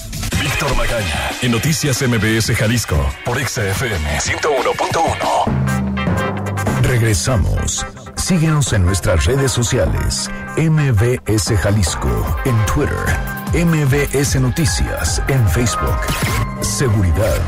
Víctor 0.42 0.74
Magaña, 0.76 1.32
en 1.42 1.52
Noticias 1.52 2.02
MBS 2.02 2.56
Jalisco, 2.56 2.98
por 3.26 3.38
XFM 3.40 4.20
101.1. 4.20 6.82
Regresamos. 6.84 7.86
Síguenos 8.16 8.72
en 8.74 8.84
nuestras 8.84 9.26
redes 9.26 9.52
sociales. 9.52 10.30
MBS 10.58 11.56
Jalisco, 11.62 12.38
en 12.46 12.56
Twitter. 12.66 12.98
MBS 13.54 14.42
Noticias, 14.42 15.22
en 15.28 15.48
Facebook. 15.50 16.00
Seguridad 16.62 17.42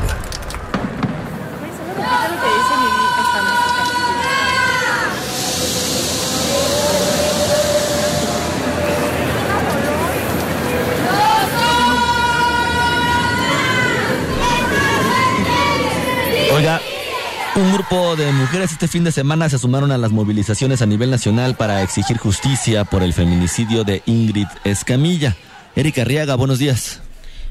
grupo 17.80 18.14
de 18.14 18.30
mujeres 18.32 18.72
este 18.72 18.88
fin 18.88 19.04
de 19.04 19.10
semana 19.10 19.48
se 19.48 19.58
sumaron 19.58 19.90
a 19.90 19.96
las 19.96 20.10
movilizaciones 20.10 20.82
a 20.82 20.86
nivel 20.86 21.10
nacional 21.10 21.56
para 21.56 21.82
exigir 21.82 22.18
justicia 22.18 22.84
por 22.84 23.02
el 23.02 23.14
feminicidio 23.14 23.84
de 23.84 24.02
Ingrid 24.04 24.48
Escamilla. 24.64 25.34
Erika 25.74 26.04
Riaga, 26.04 26.34
buenos 26.34 26.58
días. 26.58 27.00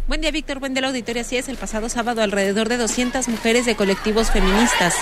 Buen 0.07 0.21
día, 0.21 0.29
Víctor. 0.29 0.59
Buen 0.59 0.75
día, 0.75 0.81
la 0.81 0.89
auditoría. 0.89 1.24
Así 1.24 1.36
es, 1.36 1.50
el 1.50 1.57
pasado 1.57 1.89
sábado 1.89 2.21
alrededor 2.21 2.69
de 2.69 2.77
200 2.77 3.27
mujeres 3.27 3.65
de 3.65 3.75
colectivos 3.75 4.29
feministas 4.29 4.93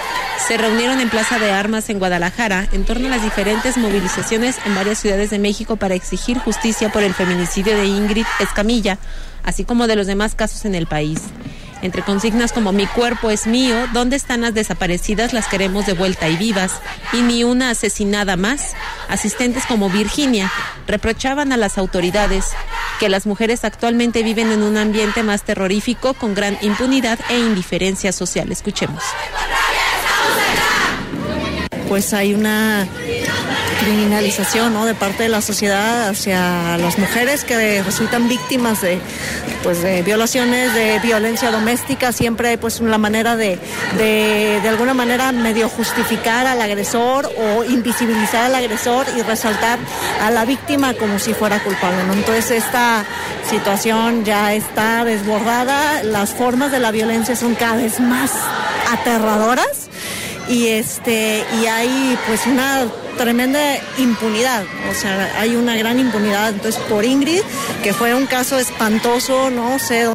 se 0.48 0.58
reunieron 0.58 1.02
en 1.02 1.10
Plaza 1.10 1.40
de 1.40 1.52
Armas 1.52 1.90
en 1.90 2.00
Guadalajara 2.00 2.70
en 2.72 2.86
torno 2.86 3.08
a 3.08 3.10
las 3.10 3.22
diferentes 3.22 3.76
movilizaciones 3.76 4.56
en 4.66 4.76
varias 4.76 5.00
ciudades 5.00 5.30
de 5.30 5.40
México 5.40 5.76
para 5.76 5.96
exigir 5.96 6.38
justicia 6.38 6.88
por 6.88 7.04
el 7.04 7.14
feminicidio 7.14 7.76
de 7.76 7.86
Ingrid 7.86 8.26
Escamilla, 8.40 8.98
así 9.44 9.66
como 9.66 9.88
de 9.88 9.98
los 9.98 10.08
demás 10.08 10.36
casos 10.36 10.64
en 10.64 10.74
el 10.74 10.88
país 10.88 11.20
entre 11.82 12.02
consignas 12.02 12.52
como 12.52 12.72
mi 12.72 12.86
cuerpo 12.88 13.30
es 13.30 13.48
mío, 13.48 13.76
¿dónde 13.94 14.16
están 14.16 14.42
las 14.42 14.54
desaparecidas? 14.54 15.34
Las 15.34 15.48
queremos 15.48 15.86
de 15.86 15.94
vuelta 15.94 16.30
y 16.30 16.38
vivas, 16.38 16.74
y 17.14 17.22
ni 17.22 17.44
una 17.44 17.70
asesinada 17.70 18.38
más. 18.38 18.74
Asistentes 19.10 19.66
como 19.66 19.90
Virginia 19.90 20.52
reprochaban 20.88 21.52
a 21.52 21.58
las 21.58 21.78
autoridades 21.78 22.46
que 23.00 23.10
las 23.10 23.28
mujeres 23.28 23.64
actualmente 23.64 24.24
viven 24.24 24.52
en 24.52 24.64
un 24.64 24.78
ambiente 24.78 25.24
más 25.24 25.44
terrorífico 25.44 26.14
con 26.14 26.34
gran 26.34 26.58
impunidad 26.62 27.20
e 27.30 27.38
indiferencia 27.38 28.12
social. 28.12 28.52
Escuchemos. 28.52 29.04
Pues 31.88 32.14
hay 32.14 32.34
una 32.34 32.88
criminalización 33.80 34.86
de 34.86 34.94
parte 34.96 35.24
de 35.24 35.30
la 35.30 35.42
sociedad 35.42 36.10
hacia 36.10 36.78
las 36.78 36.98
mujeres 36.98 37.44
que 37.44 37.82
resultan 37.84 38.28
víctimas 38.28 38.82
de, 38.82 39.00
pues, 39.64 39.82
de 39.82 40.02
violaciones, 40.02 40.74
de 40.74 41.00
violencia 41.00 41.52
doméstica. 41.52 42.12
Siempre 42.12 42.50
hay 42.50 42.58
pues 42.58 42.80
una 42.80 42.98
manera 42.98 43.36
de, 43.36 43.58
de, 43.98 44.60
de 44.62 44.70
alguna 44.70 44.94
manera 44.94 45.32
medio 45.32 45.70
justificar 45.70 46.46
al 46.48 46.62
agresor 46.62 47.32
o 47.38 47.64
invisibilizar 47.64 48.46
al 48.46 48.56
agresor 48.56 49.06
y 49.18 49.22
resaltar 49.22 49.80
a 50.22 50.32
la 50.32 50.46
víctima 50.46 50.94
como 50.94 51.20
si 51.20 51.34
fuera 51.34 51.60
culpable. 51.64 52.02
Entonces 52.12 52.52
esta 52.52 53.06
situación 53.50 54.26
ya 54.26 54.54
está 54.54 55.06
desbordada, 55.06 56.04
las 56.04 56.32
formas 56.32 56.72
de 56.72 56.80
la 56.80 56.92
violencia 56.92 57.36
son 57.36 57.56
cada 57.56 57.78
vez 57.78 58.00
más 58.00 58.32
aterradoras 58.92 59.87
y 60.50 60.68
este 60.68 61.44
y 61.62 61.66
hay 61.66 62.18
pues 62.28 62.46
una 62.46 62.86
tremenda 63.18 63.60
impunidad, 63.98 64.64
o 64.90 64.94
sea, 64.94 65.40
hay 65.40 65.56
una 65.56 65.76
gran 65.76 66.00
impunidad 66.00 66.50
entonces 66.50 66.82
por 66.84 67.04
Ingrid, 67.04 67.42
que 67.84 67.94
fue 67.94 68.14
un 68.14 68.26
caso 68.26 68.58
espantoso, 68.60 69.50
no 69.50 69.80
sé. 69.80 70.12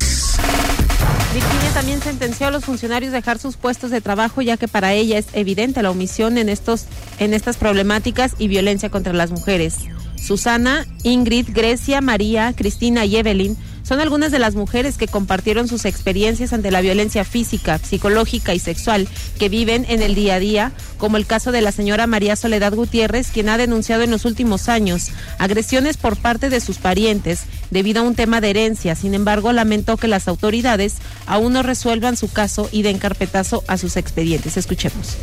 Virginia 1.35 1.71
también 1.73 2.03
sentenció 2.03 2.47
a 2.47 2.51
los 2.51 2.65
funcionarios 2.65 3.13
dejar 3.13 3.39
sus 3.39 3.57
puestos 3.57 3.91
de 3.91 4.01
trabajo 4.01 4.43
ya 4.43 4.57
que 4.57 4.69
para 4.69 4.93
ella 4.93 5.19
es 5.19 5.27
evidente 5.33 5.83
la 5.83 5.91
omisión 5.91 6.37
en 6.39 6.49
estos 6.49 6.85
en 7.19 7.35
estas 7.35 7.57
problemáticas 7.57 8.35
y 8.39 8.49
violencia 8.49 8.91
contra 8.91 9.13
las 9.13 9.31
mujeres. 9.31 9.77
Susana, 10.17 10.87
Ingrid, 11.03 11.49
Grecia, 11.53 12.01
María, 12.01 12.53
Cristina 12.55 13.05
y 13.05 13.17
Evelyn 13.17 13.57
son 13.93 14.01
algunas 14.01 14.33
de 14.33 14.39
las 14.39 14.55
mujeres 14.55 14.97
que 14.97 15.07
compartieron 15.07 15.69
sus 15.69 15.85
experiencias 15.85 16.55
ante 16.55 16.71
la 16.71 16.81
violencia 16.81 17.25
física, 17.25 17.77
psicológica 17.77 18.55
y 18.55 18.59
sexual 18.59 19.07
que 19.39 19.51
viven 19.51 19.85
en 19.87 20.01
el 20.01 20.15
día 20.15 20.37
a 20.37 20.39
día, 20.39 20.73
como 20.97 21.19
el 21.19 21.27
caso 21.27 21.53
de 21.53 21.61
la 21.61 21.73
señora 21.73 22.07
María 22.07 22.35
Soledad 22.35 22.73
Gutiérrez, 22.73 23.29
quien 23.31 23.51
ha 23.51 23.59
denunciado 23.59 24.03
en 24.03 24.11
los 24.11 24.25
últimos 24.25 24.71
años 24.71 25.11
agresiones 25.39 25.99
por 25.99 26.17
parte 26.17 26.49
de 26.49 26.61
sus 26.61 26.79
parientes 26.79 27.41
debido 27.71 28.01
a 28.01 28.05
un 28.05 28.15
tema 28.15 28.41
de 28.41 28.49
herencia. 28.49 28.95
Sin 28.95 29.13
embargo, 29.13 29.53
lamentó 29.53 29.99
que 29.99 30.09
las 30.09 30.27
autoridades 30.27 30.95
aún 31.27 31.53
no 31.53 31.63
resuelvan 31.63 32.17
su 32.17 32.33
caso 32.33 32.71
y 32.73 32.81
den 32.81 32.99
carpetazo 32.99 33.63
a 33.67 33.77
sus 33.77 33.99
expedientes. 33.99 34.57
Escuchemos. 34.57 35.19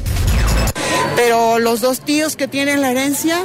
Pero 1.16 1.58
los 1.58 1.82
dos 1.82 2.02
tíos 2.02 2.36
que 2.36 2.48
tienen 2.48 2.82
la 2.82 2.92
herencia 2.92 3.42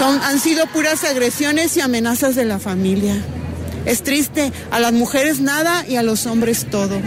han 0.00 0.40
sido 0.40 0.64
puras 0.68 1.04
agresiones 1.04 1.76
y 1.76 1.82
amenazas 1.82 2.36
de 2.36 2.46
la 2.46 2.58
familia. 2.58 3.22
Es 3.86 4.02
triste, 4.02 4.52
a 4.70 4.80
las 4.80 4.92
mujeres 4.92 5.40
nada 5.40 5.84
y 5.86 5.96
a 5.96 6.02
los 6.02 6.26
hombres 6.26 6.66
todo. 6.70 7.00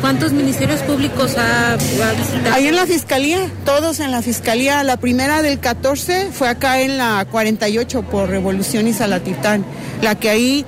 ¿Cuántos 0.00 0.32
ministerios 0.32 0.80
públicos 0.82 1.36
ha, 1.36 1.72
ha 1.72 1.76
visitado? 1.76 2.54
Ahí 2.54 2.68
en 2.68 2.76
la 2.76 2.86
fiscalía, 2.86 3.50
todos 3.64 3.98
en 4.00 4.12
la 4.12 4.22
fiscalía. 4.22 4.84
La 4.84 4.96
primera 4.96 5.42
del 5.42 5.58
14 5.58 6.28
fue 6.32 6.48
acá 6.48 6.80
en 6.80 6.98
la 6.98 7.26
48 7.30 8.02
por 8.02 8.28
Revolución 8.28 8.86
y 8.86 8.92
Salatitán. 8.92 9.64
La 10.00 10.14
que 10.14 10.30
ahí 10.30 10.64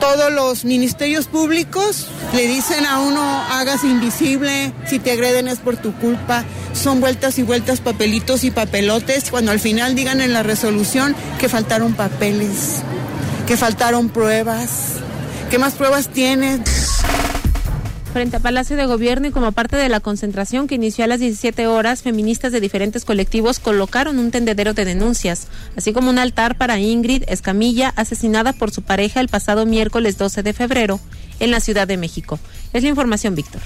todos 0.00 0.32
los 0.32 0.64
ministerios 0.64 1.26
públicos 1.26 2.06
le 2.34 2.46
dicen 2.46 2.86
a 2.86 3.00
uno, 3.00 3.20
hagas 3.50 3.82
invisible, 3.82 4.72
si 4.86 4.98
te 4.98 5.12
agreden 5.12 5.48
es 5.48 5.58
por 5.58 5.76
tu 5.76 5.92
culpa. 5.94 6.44
Son 6.72 7.00
vueltas 7.00 7.38
y 7.38 7.42
vueltas, 7.42 7.80
papelitos 7.80 8.44
y 8.44 8.52
papelotes, 8.52 9.30
cuando 9.30 9.50
al 9.50 9.58
final 9.58 9.96
digan 9.96 10.20
en 10.20 10.32
la 10.32 10.44
resolución 10.44 11.16
que 11.40 11.48
faltaron 11.48 11.94
papeles, 11.94 12.82
que 13.48 13.56
faltaron 13.56 14.10
pruebas. 14.10 14.96
¿Qué 15.50 15.58
más 15.58 15.72
pruebas 15.72 16.10
tienes? 16.10 16.60
Frente 18.12 18.36
a 18.36 18.40
Palacio 18.40 18.76
de 18.76 18.84
Gobierno 18.84 19.28
y 19.28 19.30
como 19.30 19.52
parte 19.52 19.76
de 19.76 19.88
la 19.88 20.00
concentración 20.00 20.66
que 20.66 20.74
inició 20.74 21.04
a 21.04 21.06
las 21.06 21.20
17 21.20 21.66
horas, 21.66 22.02
feministas 22.02 22.52
de 22.52 22.60
diferentes 22.60 23.06
colectivos 23.06 23.58
colocaron 23.58 24.18
un 24.18 24.30
tendedero 24.30 24.74
de 24.74 24.84
denuncias, 24.84 25.46
así 25.78 25.94
como 25.94 26.10
un 26.10 26.18
altar 26.18 26.58
para 26.58 26.78
Ingrid 26.78 27.24
Escamilla, 27.26 27.94
asesinada 27.96 28.52
por 28.52 28.70
su 28.70 28.82
pareja 28.82 29.20
el 29.20 29.28
pasado 29.28 29.64
miércoles 29.64 30.18
12 30.18 30.42
de 30.42 30.52
febrero 30.52 31.00
en 31.40 31.50
la 31.50 31.60
Ciudad 31.60 31.88
de 31.88 31.96
México. 31.96 32.38
Es 32.74 32.82
la 32.82 32.90
información, 32.90 33.34
Víctor. 33.34 33.62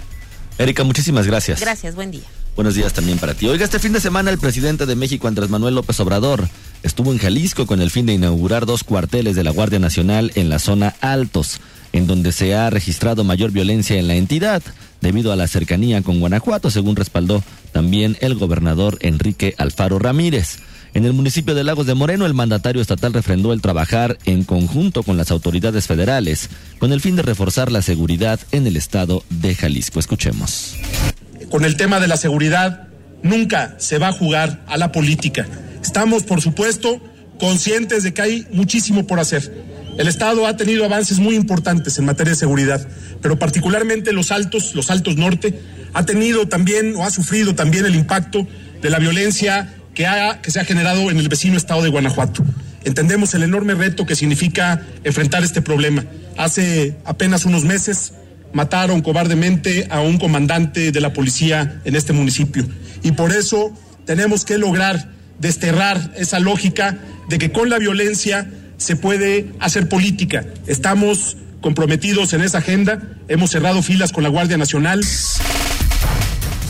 Erika, 0.58 0.84
muchísimas 0.84 1.26
gracias. 1.26 1.60
Gracias, 1.60 1.96
buen 1.96 2.12
día. 2.12 2.28
Buenos 2.54 2.74
días 2.74 2.92
también 2.92 3.18
para 3.18 3.34
ti. 3.34 3.46
Oiga, 3.46 3.64
este 3.64 3.78
fin 3.78 3.92
de 3.92 4.00
semana 4.00 4.30
el 4.30 4.38
presidente 4.38 4.86
de 4.86 4.94
México, 4.94 5.26
Andrés 5.26 5.48
Manuel 5.48 5.74
López 5.74 5.98
Obrador, 6.00 6.48
estuvo 6.82 7.12
en 7.12 7.18
Jalisco 7.18 7.66
con 7.66 7.80
el 7.80 7.90
fin 7.90 8.06
de 8.06 8.12
inaugurar 8.12 8.66
dos 8.66 8.84
cuarteles 8.84 9.36
de 9.36 9.44
la 9.44 9.50
Guardia 9.50 9.78
Nacional 9.78 10.32
en 10.34 10.48
la 10.48 10.58
zona 10.58 10.94
Altos 11.00 11.60
en 11.92 12.06
donde 12.06 12.32
se 12.32 12.54
ha 12.54 12.70
registrado 12.70 13.24
mayor 13.24 13.50
violencia 13.50 13.98
en 13.98 14.08
la 14.08 14.14
entidad 14.14 14.62
debido 15.00 15.32
a 15.32 15.36
la 15.36 15.48
cercanía 15.48 16.02
con 16.02 16.20
Guanajuato, 16.20 16.70
según 16.70 16.96
respaldó 16.96 17.42
también 17.72 18.16
el 18.20 18.34
gobernador 18.34 18.98
Enrique 19.00 19.54
Alfaro 19.58 19.98
Ramírez. 19.98 20.58
En 20.94 21.06
el 21.06 21.12
municipio 21.12 21.54
de 21.54 21.64
Lagos 21.64 21.86
de 21.86 21.94
Moreno, 21.94 22.26
el 22.26 22.34
mandatario 22.34 22.82
estatal 22.82 23.14
refrendó 23.14 23.52
el 23.52 23.62
trabajar 23.62 24.18
en 24.26 24.44
conjunto 24.44 25.02
con 25.02 25.16
las 25.16 25.30
autoridades 25.30 25.86
federales 25.86 26.50
con 26.78 26.92
el 26.92 27.00
fin 27.00 27.16
de 27.16 27.22
reforzar 27.22 27.72
la 27.72 27.82
seguridad 27.82 28.40
en 28.52 28.66
el 28.66 28.76
estado 28.76 29.24
de 29.30 29.54
Jalisco. 29.54 29.98
Escuchemos. 29.98 30.76
Con 31.52 31.64
el 31.64 31.76
tema 31.76 32.00
de 32.00 32.08
la 32.08 32.16
seguridad, 32.16 32.88
nunca 33.22 33.76
se 33.78 33.98
va 33.98 34.08
a 34.08 34.12
jugar 34.12 34.64
a 34.66 34.76
la 34.76 34.90
política. 34.90 35.46
Estamos, 35.82 36.24
por 36.24 36.40
supuesto, 36.40 37.00
conscientes 37.38 38.02
de 38.02 38.12
que 38.12 38.22
hay 38.22 38.46
muchísimo 38.50 39.06
por 39.06 39.20
hacer 39.20 39.52
el 39.98 40.08
Estado 40.08 40.46
ha 40.46 40.56
tenido 40.56 40.86
avances 40.86 41.18
muy 41.18 41.34
importantes 41.34 41.98
en 41.98 42.06
materia 42.06 42.30
de 42.30 42.38
seguridad, 42.38 42.86
pero 43.20 43.38
particularmente 43.38 44.12
los 44.12 44.30
altos, 44.30 44.74
los 44.74 44.90
altos 44.90 45.16
norte, 45.16 45.60
ha 45.92 46.06
tenido 46.06 46.48
también 46.48 46.96
o 46.96 47.04
ha 47.04 47.10
sufrido 47.10 47.54
también 47.54 47.84
el 47.84 47.94
impacto 47.94 48.46
de 48.80 48.90
la 48.90 48.98
violencia 48.98 49.74
que, 49.94 50.06
ha, 50.06 50.40
que 50.40 50.50
se 50.50 50.60
ha 50.60 50.64
generado 50.64 51.10
en 51.10 51.18
el 51.18 51.28
vecino 51.28 51.58
estado 51.58 51.82
de 51.82 51.90
Guanajuato. 51.90 52.42
Entendemos 52.84 53.34
el 53.34 53.42
enorme 53.42 53.74
reto 53.74 54.06
que 54.06 54.16
significa 54.16 54.80
enfrentar 55.04 55.44
este 55.44 55.60
problema. 55.60 56.04
Hace 56.38 56.96
apenas 57.04 57.44
unos 57.44 57.64
meses 57.64 58.14
mataron 58.52 59.02
cobardemente 59.02 59.86
a 59.90 60.00
un 60.00 60.18
comandante 60.18 60.92
de 60.92 61.00
la 61.00 61.12
policía 61.12 61.80
en 61.84 61.96
este 61.96 62.12
municipio. 62.12 62.66
Y 63.02 63.12
por 63.12 63.32
eso 63.32 63.72
tenemos 64.04 64.44
que 64.44 64.58
lograr 64.58 65.10
desterrar 65.38 66.12
esa 66.16 66.38
lógica 66.38 66.98
de 67.28 67.38
que 67.38 67.52
con 67.52 67.70
la 67.70 67.78
violencia 67.78 68.50
se 68.76 68.96
puede 68.96 69.52
hacer 69.60 69.88
política. 69.88 70.44
Estamos 70.66 71.36
comprometidos 71.60 72.32
en 72.32 72.42
esa 72.42 72.58
agenda. 72.58 73.00
Hemos 73.28 73.50
cerrado 73.50 73.82
filas 73.82 74.12
con 74.12 74.22
la 74.24 74.28
Guardia 74.28 74.56
Nacional. 74.56 75.02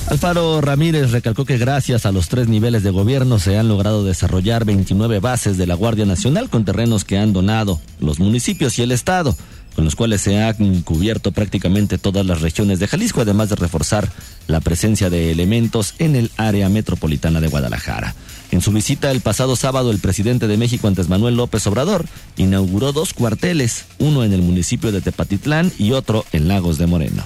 Alfaro 0.09 0.61
Ramírez 0.61 1.11
recalcó 1.11 1.47
que 1.47 1.57
gracias 1.57 2.05
a 2.05 2.12
los 2.12 2.29
tres 2.29 2.47
niveles 2.47 2.83
de 2.83 2.90
gobierno 2.90 3.38
se 3.38 3.57
han 3.57 3.68
logrado 3.68 4.05
desarrollar 4.05 4.64
29 4.64 5.21
bases 5.21 5.57
de 5.57 5.66
la 5.66 5.75
Guardia 5.75 6.05
Nacional 6.05 6.51
con 6.51 6.64
terrenos 6.64 7.05
que 7.05 7.16
han 7.16 7.33
donado 7.33 7.81
los 7.99 8.18
municipios 8.18 8.79
y 8.79 8.83
el 8.83 8.92
Estado. 8.92 9.35
Con 9.74 9.85
los 9.85 9.96
cuales 9.96 10.20
se 10.20 10.42
han 10.42 10.82
cubierto 10.82 11.32
prácticamente 11.32 11.98
todas 11.98 12.26
las 12.26 12.40
regiones 12.40 12.78
de 12.78 12.88
Jalisco, 12.88 13.20
además 13.20 13.48
de 13.48 13.56
reforzar 13.56 14.11
la 14.46 14.61
presencia 14.61 15.11
de 15.11 15.30
elementos 15.30 15.94
en 15.98 16.16
el 16.16 16.30
área 16.37 16.68
metropolitana 16.68 17.40
de 17.40 17.48
Guadalajara. 17.48 18.14
En 18.50 18.61
su 18.61 18.70
visita 18.70 19.11
el 19.11 19.22
pasado 19.22 19.56
sábado, 19.56 19.90
el 19.90 19.98
presidente 19.98 20.46
de 20.46 20.58
México, 20.58 20.87
Antes 20.87 21.08
Manuel 21.08 21.37
López 21.37 21.66
Obrador, 21.66 22.04
inauguró 22.37 22.92
dos 22.92 23.14
cuarteles, 23.14 23.87
uno 23.98 24.24
en 24.24 24.32
el 24.35 24.42
municipio 24.42 24.92
de 24.92 25.00
Tepatitlán 25.00 25.72
y 25.78 25.92
otro 25.92 26.26
en 26.32 26.48
Lagos 26.48 26.76
de 26.76 26.87
Moreno. 26.87 27.22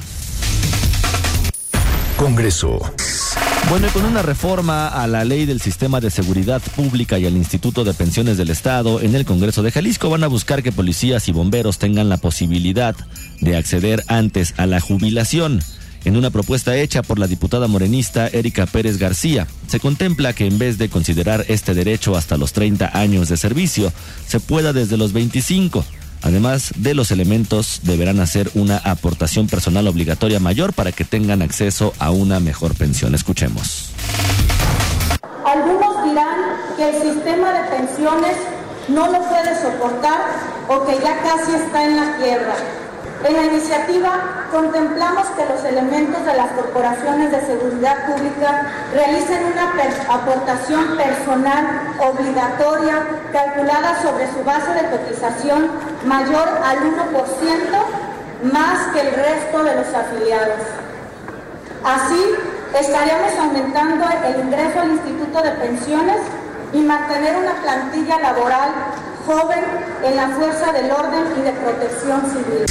Congreso. 2.16 2.80
Bueno, 3.68 3.88
y 3.88 3.90
con 3.90 4.04
una 4.04 4.22
reforma 4.22 4.86
a 4.86 5.08
la 5.08 5.24
ley 5.24 5.44
del 5.44 5.60
sistema 5.60 6.00
de 6.00 6.10
seguridad 6.10 6.62
pública 6.76 7.18
y 7.18 7.26
al 7.26 7.36
Instituto 7.36 7.82
de 7.82 7.94
Pensiones 7.94 8.36
del 8.36 8.50
Estado 8.50 9.00
en 9.00 9.16
el 9.16 9.24
Congreso 9.24 9.64
de 9.64 9.72
Jalisco 9.72 10.08
van 10.08 10.22
a 10.22 10.28
buscar 10.28 10.62
que 10.62 10.70
policías 10.70 11.26
y 11.28 11.32
bomberos 11.32 11.78
tengan 11.78 12.08
la 12.08 12.16
posibilidad 12.16 12.94
de 13.40 13.56
acceder 13.56 14.04
antes 14.06 14.54
a 14.56 14.66
la 14.66 14.78
jubilación. 14.78 15.60
En 16.04 16.16
una 16.16 16.30
propuesta 16.30 16.76
hecha 16.76 17.02
por 17.02 17.18
la 17.18 17.26
diputada 17.26 17.66
morenista 17.66 18.28
Erika 18.28 18.66
Pérez 18.66 18.98
García, 18.98 19.48
se 19.66 19.80
contempla 19.80 20.32
que 20.32 20.46
en 20.46 20.58
vez 20.58 20.78
de 20.78 20.88
considerar 20.88 21.44
este 21.48 21.74
derecho 21.74 22.16
hasta 22.16 22.36
los 22.36 22.52
30 22.52 22.96
años 22.96 23.28
de 23.28 23.36
servicio, 23.36 23.92
se 24.28 24.38
pueda 24.38 24.72
desde 24.72 24.96
los 24.96 25.12
25. 25.12 25.84
Además 26.22 26.72
de 26.76 26.94
los 26.94 27.10
elementos, 27.10 27.80
deberán 27.82 28.20
hacer 28.20 28.50
una 28.54 28.78
aportación 28.78 29.46
personal 29.46 29.86
obligatoria 29.86 30.40
mayor 30.40 30.72
para 30.72 30.92
que 30.92 31.04
tengan 31.04 31.42
acceso 31.42 31.92
a 31.98 32.10
una 32.10 32.40
mejor 32.40 32.74
pensión. 32.74 33.14
Escuchemos. 33.14 33.90
Algunos 35.44 36.04
dirán 36.04 36.56
que 36.76 36.88
el 36.88 37.02
sistema 37.02 37.52
de 37.52 37.68
pensiones 37.76 38.36
no 38.88 39.06
lo 39.10 39.28
puede 39.28 39.60
soportar 39.62 40.20
o 40.68 40.86
que 40.86 40.94
ya 41.02 41.22
casi 41.22 41.52
está 41.52 41.84
en 41.84 41.96
la 41.96 42.16
quiebra. 42.16 42.85
En 43.24 43.34
la 43.34 43.44
iniciativa 43.44 44.46
contemplamos 44.52 45.26
que 45.30 45.46
los 45.46 45.64
elementos 45.64 46.24
de 46.24 46.34
las 46.34 46.50
corporaciones 46.52 47.30
de 47.30 47.40
seguridad 47.40 48.06
pública 48.06 48.66
realicen 48.92 49.52
una 49.52 49.72
aportación 50.14 50.96
personal 50.96 51.94
obligatoria 51.98 53.06
calculada 53.32 54.02
sobre 54.02 54.30
su 54.32 54.44
base 54.44 54.70
de 54.72 54.90
cotización 54.90 55.70
mayor 56.04 56.48
al 56.62 56.78
1% 56.78 58.52
más 58.52 58.92
que 58.92 59.00
el 59.00 59.14
resto 59.14 59.64
de 59.64 59.74
los 59.74 59.94
afiliados. 59.94 60.60
Así, 61.84 62.34
estaremos 62.78 63.32
aumentando 63.38 64.04
el 64.26 64.40
ingreso 64.40 64.80
al 64.80 64.90
Instituto 64.90 65.42
de 65.42 65.50
Pensiones 65.52 66.18
y 66.72 66.80
mantener 66.80 67.36
una 67.36 67.54
plantilla 67.62 68.18
laboral 68.20 68.70
joven 69.26 69.64
en 70.04 70.14
la 70.14 70.28
fuerza 70.36 70.72
del 70.72 70.88
orden 70.90 71.24
y 71.36 71.42
de 71.42 71.52
protección 71.52 72.22
civil. 72.30 72.64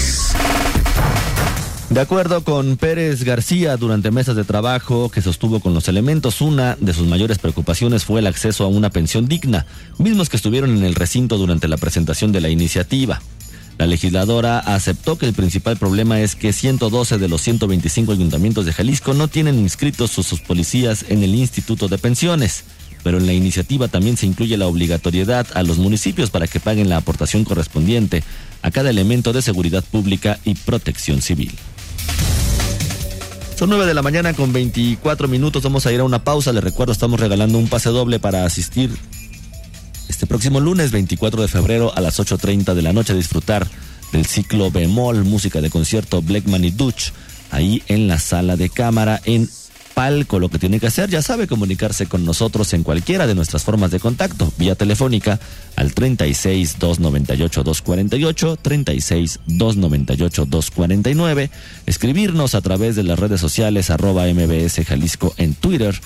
De 1.90 2.00
acuerdo 2.00 2.44
con 2.44 2.78
Pérez 2.78 3.24
García, 3.24 3.76
durante 3.78 4.10
mesas 4.10 4.38
de 4.38 4.46
trabajo 4.46 5.10
que 5.10 5.22
sostuvo 5.22 5.60
con 5.60 5.74
los 5.74 5.88
elementos, 5.90 6.42
una 6.42 6.78
de 6.80 6.94
sus 6.94 7.08
mayores 7.08 7.40
preocupaciones 7.40 8.06
fue 8.06 8.22
el 8.22 8.28
acceso 8.28 8.64
a 8.64 8.68
una 8.68 8.90
pensión 8.90 9.28
digna, 9.28 9.66
mismos 9.98 10.30
que 10.30 10.38
estuvieron 10.38 10.76
en 10.78 10.84
el 10.84 10.96
recinto 10.96 11.38
durante 11.38 11.68
la 11.68 11.78
presentación 11.78 12.32
de 12.32 12.42
la 12.42 12.50
iniciativa. 12.50 13.22
La 13.78 13.86
legisladora 13.86 14.60
aceptó 14.60 15.18
que 15.18 15.26
el 15.26 15.34
principal 15.34 15.76
problema 15.76 16.22
es 16.22 16.36
que 16.36 16.54
112 16.54 17.18
de 17.18 17.28
los 17.28 17.42
125 17.42 18.14
ayuntamientos 18.14 18.66
de 18.66 18.72
Jalisco 18.72 19.14
no 19.14 19.28
tienen 19.28 19.60
inscritos 19.60 20.12
sus, 20.12 20.26
sus 20.26 20.40
policías 20.40 21.06
en 21.10 21.22
el 21.22 21.36
Instituto 21.36 21.90
de 21.90 21.98
Pensiones 21.98 22.64
pero 23.06 23.20
en 23.20 23.28
la 23.28 23.34
iniciativa 23.34 23.88
también 23.88 24.18
se 24.18 24.26
incluye 24.26 24.58
la 24.58 24.66
obligatoriedad 24.66 25.46
a 25.54 25.62
los 25.62 25.78
municipios 25.78 26.32
para 26.32 26.48
que 26.48 26.60
paguen 26.60 26.90
la 26.90 26.98
aportación 26.98 27.44
correspondiente 27.44 28.24
a 28.64 28.72
cada 28.72 28.90
elemento 28.90 29.32
de 29.32 29.44
seguridad 29.44 29.84
pública 29.84 30.40
y 30.44 30.56
protección 30.56 31.22
civil. 31.22 31.52
Son 33.60 33.70
9 33.70 33.86
de 33.86 33.94
la 33.94 34.02
mañana 34.02 34.34
con 34.34 34.52
24 34.52 35.28
minutos. 35.28 35.62
Vamos 35.62 35.86
a 35.86 35.92
ir 35.92 36.00
a 36.00 36.04
una 36.04 36.24
pausa. 36.24 36.52
Les 36.52 36.64
recuerdo, 36.64 36.94
estamos 36.94 37.20
regalando 37.20 37.60
un 37.60 37.68
pase 37.68 37.90
doble 37.90 38.18
para 38.18 38.44
asistir 38.44 38.90
este 40.10 40.26
próximo 40.26 40.60
lunes 40.60 40.90
24 40.90 41.44
de 41.44 41.48
febrero 41.48 41.96
a 41.96 42.02
las 42.02 42.20
8.30 42.20 42.74
de 42.74 42.82
la 42.82 42.92
noche 42.92 43.14
a 43.14 43.16
disfrutar 43.16 43.68
del 44.14 44.26
ciclo 44.26 44.72
Bemol, 44.72 45.26
música 45.26 45.62
de 45.62 45.70
concierto 45.70 46.24
Blackman 46.24 46.66
y 46.66 46.72
Dutch, 46.72 47.12
ahí 47.52 47.84
en 47.88 48.08
la 48.08 48.18
sala 48.18 48.58
de 48.58 48.70
cámara 48.70 49.22
en 49.26 49.48
palco. 49.96 50.40
Lo 50.40 50.50
que 50.50 50.60
tiene 50.60 50.80
que 50.80 50.86
hacer, 50.86 51.10
ya 51.10 51.24
sabe, 51.24 51.48
comunicarse 51.48 52.06
con 52.06 52.24
nosotros 52.24 52.72
en 52.74 52.84
cualquiera 52.84 53.26
de 53.26 53.34
nuestras 53.34 53.64
formas 53.64 53.90
de 53.90 54.00
contacto, 54.00 54.54
vía 54.58 54.76
telefónica 54.76 55.40
al 55.76 55.94
36 55.94 56.78
298 56.78 57.64
248, 57.64 58.58
36 58.62 59.40
298 59.48 60.46
249, 60.46 61.50
escribirnos 61.88 62.54
a 62.54 62.62
través 62.62 62.96
de 62.96 63.04
las 63.04 63.18
redes 63.18 63.42
sociales 63.42 63.90
arroba 63.90 64.28
MBS 64.28 64.86
Jalisco 64.86 65.34
en 65.38 65.56
Twitter, 65.56 66.00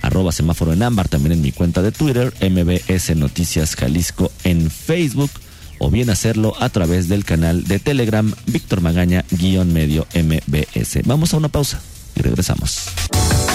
arroba 0.00 0.32
semáforo 0.32 0.72
en 0.72 0.82
ámbar 0.82 1.08
también 1.08 1.32
en 1.32 1.42
mi 1.42 1.52
cuenta 1.52 1.82
de 1.82 1.92
Twitter, 1.92 2.32
MBS 2.40 3.14
Noticias 3.16 3.76
Jalisco 3.76 4.32
en 4.44 4.70
Facebook 4.70 5.30
o 5.78 5.90
bien 5.90 6.10
hacerlo 6.10 6.54
a 6.60 6.68
través 6.68 7.08
del 7.08 7.24
canal 7.24 7.64
de 7.64 7.80
Telegram 7.80 8.32
Víctor 8.46 8.80
Magaña 8.82 9.24
guion 9.32 9.72
medio 9.72 10.06
MBS. 10.14 11.00
Vamos 11.04 11.34
a 11.34 11.38
una 11.38 11.48
pausa 11.48 11.80
y 12.16 12.22
regresamos. 12.22 12.88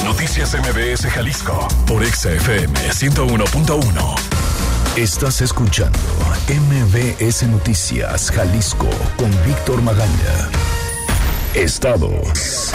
Noticias 0.03 0.55
MBS 0.55 1.05
Jalisco 1.11 1.67
por 1.85 2.05
XFM 2.05 2.73
101.1. 2.73 4.15
Estás 4.95 5.41
escuchando 5.41 5.99
MBS 6.47 7.43
Noticias 7.43 8.31
Jalisco 8.31 8.89
con 9.17 9.29
Víctor 9.45 9.81
Magaña. 9.81 10.49
Estados. 11.53 12.73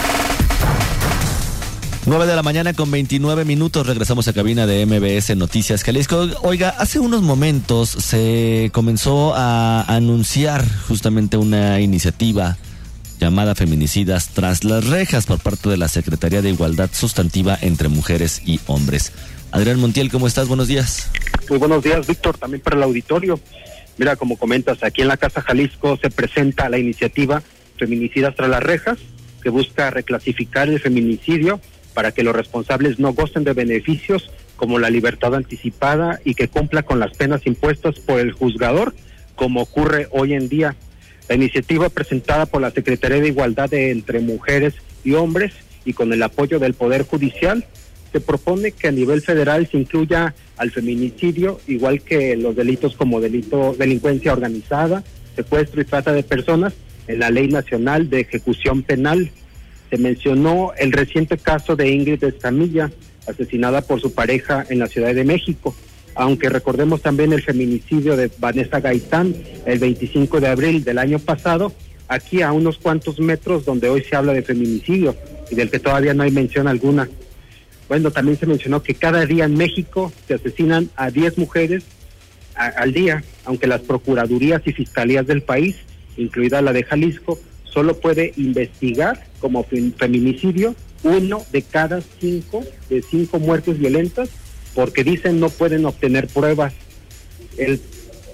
9 2.05 2.27
de 2.27 2.35
la 2.35 2.43
mañana 2.43 2.73
con 2.73 2.91
29 2.91 3.45
minutos 3.45 3.87
regresamos 3.87 4.27
a 4.27 4.33
cabina 4.33 4.65
de 4.65 4.85
MBS 4.85 5.35
Noticias 5.37 5.83
Jalisco. 5.83 6.27
Oiga, 6.43 6.69
hace 6.77 6.99
unos 6.99 7.21
momentos 7.21 7.89
se 7.89 8.69
comenzó 8.73 9.33
a 9.35 9.83
anunciar 9.83 10.65
justamente 10.87 11.37
una 11.37 11.79
iniciativa 11.79 12.57
llamada 13.23 13.55
Feminicidas 13.55 14.31
tras 14.33 14.65
las 14.65 14.85
rejas 14.85 15.27
por 15.27 15.39
parte 15.39 15.69
de 15.69 15.77
la 15.77 15.87
Secretaría 15.87 16.41
de 16.41 16.49
Igualdad 16.49 16.89
Sustantiva 16.91 17.57
entre 17.61 17.87
Mujeres 17.87 18.41
y 18.45 18.59
Hombres. 18.67 19.13
Adrián 19.51 19.79
Montiel, 19.79 20.11
¿cómo 20.11 20.27
estás? 20.27 20.49
Buenos 20.49 20.67
días. 20.67 21.09
Muy 21.47 21.57
buenos 21.57 21.81
días, 21.81 22.05
Víctor, 22.05 22.37
también 22.37 22.59
para 22.61 22.75
el 22.75 22.83
auditorio. 22.83 23.39
Mira, 23.97 24.17
como 24.17 24.35
comentas, 24.35 24.83
aquí 24.83 25.03
en 25.03 25.07
la 25.07 25.15
Casa 25.15 25.41
Jalisco 25.41 25.97
se 26.01 26.09
presenta 26.09 26.67
la 26.67 26.77
iniciativa 26.77 27.41
Feminicidas 27.77 28.35
tras 28.35 28.49
las 28.49 28.61
rejas, 28.61 28.97
que 29.41 29.49
busca 29.49 29.89
reclasificar 29.89 30.67
el 30.67 30.81
feminicidio 30.81 31.61
para 31.93 32.11
que 32.11 32.23
los 32.23 32.35
responsables 32.35 32.99
no 32.99 33.13
gocen 33.13 33.45
de 33.45 33.53
beneficios 33.53 34.31
como 34.57 34.79
la 34.79 34.89
libertad 34.89 35.33
anticipada 35.33 36.19
y 36.25 36.35
que 36.35 36.49
cumpla 36.49 36.83
con 36.83 36.99
las 36.99 37.15
penas 37.15 37.47
impuestas 37.47 37.99
por 37.99 38.19
el 38.19 38.33
juzgador, 38.33 38.93
como 39.35 39.61
ocurre 39.61 40.07
hoy 40.11 40.33
en 40.33 40.49
día. 40.49 40.75
La 41.33 41.37
iniciativa 41.37 41.89
presentada 41.89 42.45
por 42.45 42.61
la 42.61 42.69
Secretaría 42.69 43.19
de 43.19 43.29
Igualdad 43.29 43.67
de 43.67 43.89
entre 43.89 44.19
Mujeres 44.19 44.75
y 45.03 45.13
Hombres 45.13 45.51
y 45.83 45.93
con 45.93 46.13
el 46.13 46.21
apoyo 46.21 46.59
del 46.59 46.75
Poder 46.75 47.07
Judicial 47.07 47.65
se 48.11 48.21
propone 48.21 48.71
que 48.71 48.89
a 48.89 48.91
nivel 48.91 49.23
federal 49.23 49.67
se 49.67 49.79
incluya 49.79 50.35
al 50.57 50.69
feminicidio, 50.69 51.59
igual 51.65 52.01
que 52.03 52.35
los 52.35 52.55
delitos 52.55 52.95
como 52.95 53.19
delito, 53.19 53.73
delincuencia 53.75 54.31
organizada, 54.31 55.03
secuestro 55.35 55.81
y 55.81 55.85
trata 55.85 56.13
de 56.13 56.21
personas, 56.21 56.73
en 57.07 57.17
la 57.17 57.31
Ley 57.31 57.47
Nacional 57.47 58.11
de 58.11 58.19
Ejecución 58.19 58.83
Penal. 58.83 59.31
Se 59.89 59.97
mencionó 59.97 60.73
el 60.77 60.91
reciente 60.91 61.39
caso 61.39 61.75
de 61.75 61.89
Ingrid 61.89 62.23
Escamilla, 62.23 62.91
asesinada 63.27 63.81
por 63.81 63.99
su 63.99 64.13
pareja 64.13 64.67
en 64.69 64.77
la 64.77 64.85
Ciudad 64.85 65.15
de 65.15 65.23
México 65.23 65.75
aunque 66.15 66.49
recordemos 66.49 67.01
también 67.01 67.33
el 67.33 67.41
feminicidio 67.41 68.15
de 68.15 68.29
Vanessa 68.37 68.79
Gaitán 68.79 69.35
el 69.65 69.79
25 69.79 70.39
de 70.39 70.47
abril 70.47 70.83
del 70.83 70.97
año 70.97 71.19
pasado, 71.19 71.73
aquí 72.07 72.41
a 72.41 72.51
unos 72.51 72.77
cuantos 72.77 73.19
metros 73.19 73.65
donde 73.65 73.89
hoy 73.89 74.03
se 74.03 74.15
habla 74.15 74.33
de 74.33 74.43
feminicidio 74.43 75.15
y 75.49 75.55
del 75.55 75.69
que 75.69 75.79
todavía 75.79 76.13
no 76.13 76.23
hay 76.23 76.31
mención 76.31 76.67
alguna. 76.67 77.09
Bueno, 77.87 78.11
también 78.11 78.37
se 78.37 78.45
mencionó 78.45 78.81
que 78.81 78.95
cada 78.95 79.25
día 79.25 79.45
en 79.45 79.55
México 79.55 80.11
se 80.27 80.35
asesinan 80.35 80.89
a 80.95 81.11
10 81.11 81.37
mujeres 81.37 81.83
al 82.55 82.93
día, 82.93 83.23
aunque 83.45 83.67
las 83.67 83.81
procuradurías 83.81 84.61
y 84.65 84.73
fiscalías 84.73 85.25
del 85.25 85.41
país, 85.41 85.75
incluida 86.17 86.61
la 86.61 86.71
de 86.71 86.83
Jalisco, 86.83 87.39
solo 87.63 87.99
puede 87.99 88.33
investigar 88.37 89.25
como 89.39 89.65
feminicidio 89.97 90.75
uno 91.03 91.43
de 91.51 91.63
cada 91.63 92.01
cinco 92.19 92.63
de 92.89 93.01
cinco 93.01 93.39
muertes 93.39 93.79
violentas 93.79 94.29
porque 94.75 95.03
dicen 95.03 95.39
no 95.39 95.49
pueden 95.49 95.85
obtener 95.85 96.27
pruebas. 96.27 96.73
El, 97.57 97.81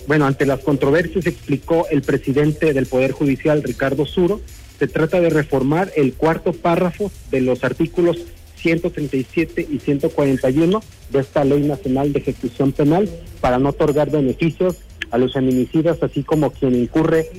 bueno, 0.07 0.25
ante 0.25 0.45
las 0.45 0.61
controversias 0.61 1.25
explicó 1.25 1.87
el 1.91 2.01
presidente 2.01 2.73
del 2.73 2.85
Poder 2.85 3.11
Judicial, 3.11 3.61
Ricardo 3.63 4.05
Suro, 4.05 4.41
se 4.79 4.87
trata 4.87 5.19
de 5.19 5.29
reformar 5.29 5.91
el 5.95 6.13
cuarto 6.13 6.53
párrafo 6.53 7.11
de 7.31 7.41
los 7.41 7.63
artículos 7.63 8.17
137 8.61 9.67
y 9.69 9.79
141 9.79 10.83
de 11.11 11.19
esta 11.19 11.43
Ley 11.43 11.61
Nacional 11.63 12.13
de 12.13 12.19
Ejecución 12.19 12.71
Penal 12.71 13.09
para 13.41 13.59
no 13.59 13.69
otorgar 13.69 14.09
beneficios 14.09 14.77
a 15.11 15.17
los 15.17 15.33
feminicidas, 15.33 16.01
así 16.01 16.23
como 16.23 16.51
quien 16.51 16.75
incurre 16.75 17.29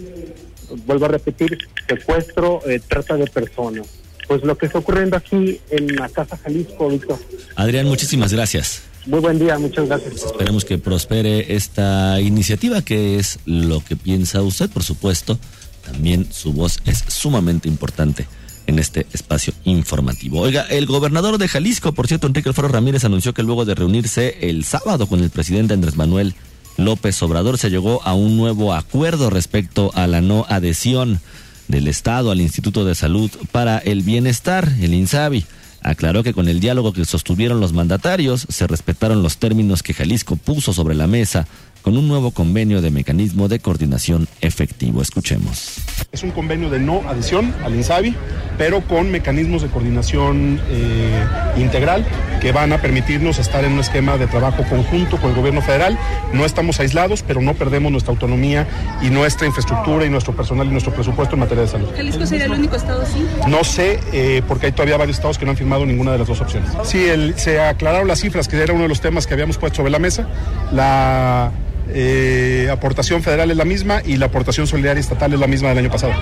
vuelvo 0.86 1.06
a 1.06 1.08
repetir, 1.08 1.58
secuestro, 1.88 2.60
eh, 2.66 2.80
trata 2.86 3.16
de 3.16 3.26
personas. 3.26 3.88
Pues 4.28 4.44
lo 4.44 4.56
que 4.56 4.66
está 4.66 4.78
ocurriendo 4.78 5.16
aquí 5.16 5.60
en 5.70 5.96
la 5.96 6.08
Casa 6.08 6.36
Jalisco, 6.36 6.88
Víctor. 6.88 7.18
Adrián, 7.56 7.86
muchísimas 7.86 8.32
gracias. 8.32 8.82
Muy 9.06 9.20
buen 9.20 9.38
día, 9.38 9.58
muchas 9.58 9.88
gracias. 9.88 10.24
Esperemos 10.24 10.64
que 10.64 10.78
prospere 10.78 11.54
esta 11.54 12.20
iniciativa, 12.20 12.82
que 12.82 13.18
es 13.18 13.38
lo 13.46 13.82
que 13.82 13.96
piensa 13.96 14.42
usted, 14.42 14.68
por 14.68 14.82
supuesto. 14.82 15.38
También 15.84 16.28
su 16.30 16.52
voz 16.52 16.80
es 16.84 17.04
sumamente 17.08 17.68
importante 17.68 18.26
en 18.66 18.78
este 18.78 19.06
espacio 19.12 19.54
informativo. 19.64 20.40
Oiga, 20.40 20.66
el 20.68 20.86
gobernador 20.86 21.38
de 21.38 21.48
Jalisco, 21.48 21.92
por 21.92 22.06
cierto, 22.06 22.26
Enrique 22.26 22.50
Alfaro 22.50 22.68
Ramírez, 22.68 23.04
anunció 23.04 23.32
que 23.32 23.42
luego 23.42 23.64
de 23.64 23.74
reunirse 23.74 24.48
el 24.48 24.64
sábado 24.64 25.06
con 25.06 25.20
el 25.20 25.30
presidente 25.30 25.74
Andrés 25.74 25.96
Manuel 25.96 26.34
López 26.76 27.20
Obrador, 27.22 27.58
se 27.58 27.70
llegó 27.70 28.02
a 28.04 28.14
un 28.14 28.36
nuevo 28.36 28.74
acuerdo 28.74 29.30
respecto 29.30 29.90
a 29.94 30.06
la 30.06 30.20
no 30.20 30.46
adhesión 30.48 31.20
del 31.68 31.88
Estado 31.88 32.30
al 32.30 32.40
Instituto 32.40 32.84
de 32.84 32.94
Salud 32.94 33.30
para 33.50 33.78
el 33.78 34.02
Bienestar, 34.02 34.68
el 34.80 34.94
INSABI 34.94 35.46
aclaró 35.82 36.22
que 36.22 36.34
con 36.34 36.48
el 36.48 36.60
diálogo 36.60 36.92
que 36.92 37.04
sostuvieron 37.04 37.60
los 37.60 37.72
mandatarios 37.72 38.46
se 38.48 38.66
respetaron 38.66 39.22
los 39.22 39.38
términos 39.38 39.82
que 39.82 39.94
Jalisco 39.94 40.36
puso 40.36 40.72
sobre 40.72 40.94
la 40.94 41.06
mesa 41.06 41.46
con 41.82 41.96
un 41.96 42.08
nuevo 42.08 42.30
convenio 42.30 42.80
de 42.82 42.90
mecanismo 42.90 43.48
de 43.48 43.60
coordinación 43.60 44.28
efectivo. 44.40 45.02
Escuchemos. 45.02 45.78
Es 46.12 46.22
un 46.22 46.30
convenio 46.30 46.70
de 46.70 46.78
no 46.80 47.02
adhesión 47.08 47.54
al 47.64 47.74
INSABI, 47.74 48.14
pero 48.58 48.80
con 48.82 49.10
mecanismos 49.10 49.62
de 49.62 49.68
coordinación 49.68 50.60
eh, 50.68 51.24
integral 51.56 52.04
que 52.40 52.52
van 52.52 52.72
a 52.72 52.78
permitirnos 52.78 53.38
estar 53.38 53.64
en 53.64 53.72
un 53.72 53.80
esquema 53.80 54.16
de 54.16 54.26
trabajo 54.26 54.64
conjunto 54.68 55.18
con 55.18 55.30
el 55.30 55.36
gobierno 55.36 55.62
federal. 55.62 55.98
No 56.32 56.44
estamos 56.44 56.80
aislados, 56.80 57.22
pero 57.22 57.40
no 57.40 57.54
perdemos 57.54 57.92
nuestra 57.92 58.12
autonomía 58.12 58.66
y 59.02 59.10
nuestra 59.10 59.46
infraestructura 59.46 60.04
y 60.06 60.10
nuestro 60.10 60.34
personal 60.34 60.66
y 60.66 60.70
nuestro 60.70 60.92
presupuesto 60.92 61.36
en 61.36 61.40
materia 61.40 61.62
de 61.62 61.68
salud. 61.68 61.88
¿Jalisco 61.96 62.26
sería 62.26 62.46
el 62.46 62.52
único 62.52 62.76
estado 62.76 63.02
así? 63.02 63.26
No 63.46 63.62
sé, 63.64 64.00
eh, 64.12 64.42
porque 64.48 64.66
hay 64.66 64.72
todavía 64.72 64.96
varios 64.96 65.16
estados 65.16 65.38
que 65.38 65.44
no 65.44 65.52
han 65.52 65.56
firmado 65.56 65.84
ninguna 65.86 66.12
de 66.12 66.18
las 66.18 66.28
dos 66.28 66.40
opciones. 66.40 66.70
Sí, 66.84 67.04
el, 67.04 67.38
se 67.38 67.60
aclararon 67.60 68.08
las 68.08 68.20
cifras, 68.20 68.48
que 68.48 68.56
era 68.56 68.72
uno 68.72 68.82
de 68.82 68.88
los 68.88 69.00
temas 69.00 69.26
que 69.26 69.34
habíamos 69.34 69.58
puesto 69.58 69.76
sobre 69.76 69.90
la 69.90 69.98
mesa. 69.98 70.26
La 70.72 71.52
eh, 71.92 72.68
aportación 72.70 73.22
federal 73.22 73.50
es 73.50 73.56
la 73.56 73.64
misma 73.64 74.02
y 74.04 74.16
la 74.16 74.26
aportación 74.26 74.66
solidaria 74.66 75.00
estatal 75.00 75.32
es 75.32 75.40
la 75.40 75.46
misma 75.46 75.70
del 75.70 75.78
año 75.78 75.90
pasado. 75.90 76.12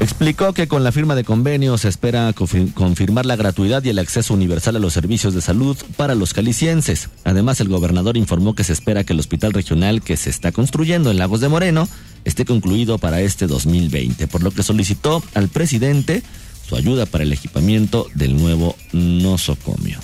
Explicó 0.00 0.54
que 0.54 0.66
con 0.66 0.82
la 0.82 0.92
firma 0.92 1.14
de 1.14 1.24
convenio 1.24 1.76
se 1.76 1.88
espera 1.88 2.32
confirmar 2.32 3.26
la 3.26 3.36
gratuidad 3.36 3.84
y 3.84 3.90
el 3.90 3.98
acceso 3.98 4.32
universal 4.32 4.76
a 4.76 4.78
los 4.78 4.94
servicios 4.94 5.34
de 5.34 5.42
salud 5.42 5.76
para 5.96 6.14
los 6.14 6.32
calicienses. 6.32 7.10
Además, 7.24 7.60
el 7.60 7.68
gobernador 7.68 8.16
informó 8.16 8.54
que 8.54 8.64
se 8.64 8.72
espera 8.72 9.04
que 9.04 9.12
el 9.12 9.20
hospital 9.20 9.52
regional 9.52 10.00
que 10.00 10.16
se 10.16 10.30
está 10.30 10.52
construyendo 10.52 11.10
en 11.10 11.18
Lagos 11.18 11.42
de 11.42 11.48
Moreno 11.48 11.86
esté 12.24 12.46
concluido 12.46 12.96
para 12.96 13.20
este 13.20 13.46
2020, 13.46 14.26
por 14.26 14.42
lo 14.42 14.52
que 14.52 14.62
solicitó 14.62 15.22
al 15.34 15.48
presidente 15.48 16.22
su 16.66 16.76
ayuda 16.76 17.04
para 17.04 17.24
el 17.24 17.32
equipamiento 17.34 18.06
del 18.14 18.36
nuevo 18.36 18.76
nosocomio. 18.92 19.98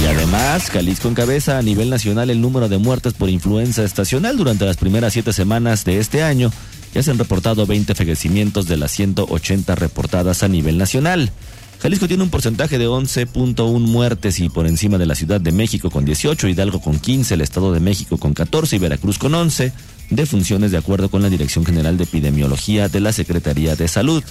Y 0.00 0.06
además, 0.06 0.70
Jalisco 0.70 1.08
encabeza 1.08 1.58
a 1.58 1.62
nivel 1.62 1.90
nacional 1.90 2.30
el 2.30 2.40
número 2.40 2.68
de 2.68 2.78
muertes 2.78 3.12
por 3.12 3.28
influenza 3.28 3.84
estacional 3.84 4.36
durante 4.36 4.64
las 4.64 4.76
primeras 4.76 5.12
siete 5.12 5.32
semanas 5.32 5.84
de 5.84 5.98
este 5.98 6.22
año. 6.22 6.52
Ya 6.94 7.02
se 7.02 7.10
han 7.10 7.18
reportado 7.18 7.66
20 7.66 7.94
fallecimientos 7.94 8.66
de 8.66 8.76
las 8.76 8.92
180 8.92 9.74
reportadas 9.74 10.42
a 10.42 10.48
nivel 10.48 10.78
nacional. 10.78 11.32
Jalisco 11.80 12.08
tiene 12.08 12.22
un 12.22 12.30
porcentaje 12.30 12.78
de 12.78 12.88
11.1 12.88 13.78
muertes 13.80 14.40
y 14.40 14.48
por 14.48 14.66
encima 14.66 14.96
de 14.96 15.06
la 15.06 15.14
Ciudad 15.14 15.40
de 15.40 15.52
México 15.52 15.90
con 15.90 16.04
18, 16.04 16.48
Hidalgo 16.48 16.80
con 16.80 16.98
15, 16.98 17.34
el 17.34 17.40
Estado 17.42 17.72
de 17.72 17.80
México 17.80 18.16
con 18.16 18.32
14 18.32 18.76
y 18.76 18.78
Veracruz 18.78 19.18
con 19.18 19.34
11 19.34 19.72
defunciones 20.10 20.70
de 20.70 20.78
acuerdo 20.78 21.10
con 21.10 21.22
la 21.22 21.30
Dirección 21.30 21.64
General 21.64 21.96
de 21.96 22.04
Epidemiología 22.04 22.88
de 22.88 23.00
la 23.00 23.12
Secretaría 23.12 23.76
de 23.76 23.88
Salud. 23.88 24.22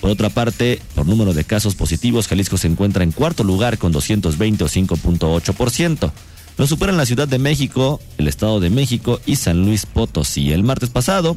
Por 0.00 0.10
otra 0.10 0.28
parte, 0.28 0.82
por 0.94 1.06
número 1.06 1.32
de 1.32 1.44
casos 1.44 1.74
positivos, 1.74 2.28
Jalisco 2.28 2.58
se 2.58 2.66
encuentra 2.66 3.04
en 3.04 3.12
cuarto 3.12 3.44
lugar 3.44 3.78
con 3.78 3.92
220 3.92 4.64
o 4.64 4.68
5.8%. 4.68 6.12
Lo 6.56 6.66
superan 6.66 6.96
la 6.96 7.06
Ciudad 7.06 7.26
de 7.26 7.38
México, 7.38 8.00
el 8.18 8.28
Estado 8.28 8.60
de 8.60 8.70
México 8.70 9.20
y 9.26 9.36
San 9.36 9.64
Luis 9.64 9.86
Potosí. 9.86 10.52
El 10.52 10.62
martes 10.62 10.90
pasado, 10.90 11.36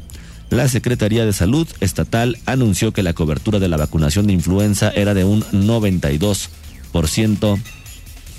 la 0.49 0.67
Secretaría 0.69 1.25
de 1.25 1.33
Salud 1.33 1.67
Estatal 1.79 2.37
anunció 2.45 2.93
que 2.93 3.03
la 3.03 3.13
cobertura 3.13 3.59
de 3.59 3.67
la 3.67 3.77
vacunación 3.77 4.27
de 4.27 4.33
influenza 4.33 4.91
era 4.91 5.13
de 5.13 5.23
un 5.23 5.43
92% 5.45 7.59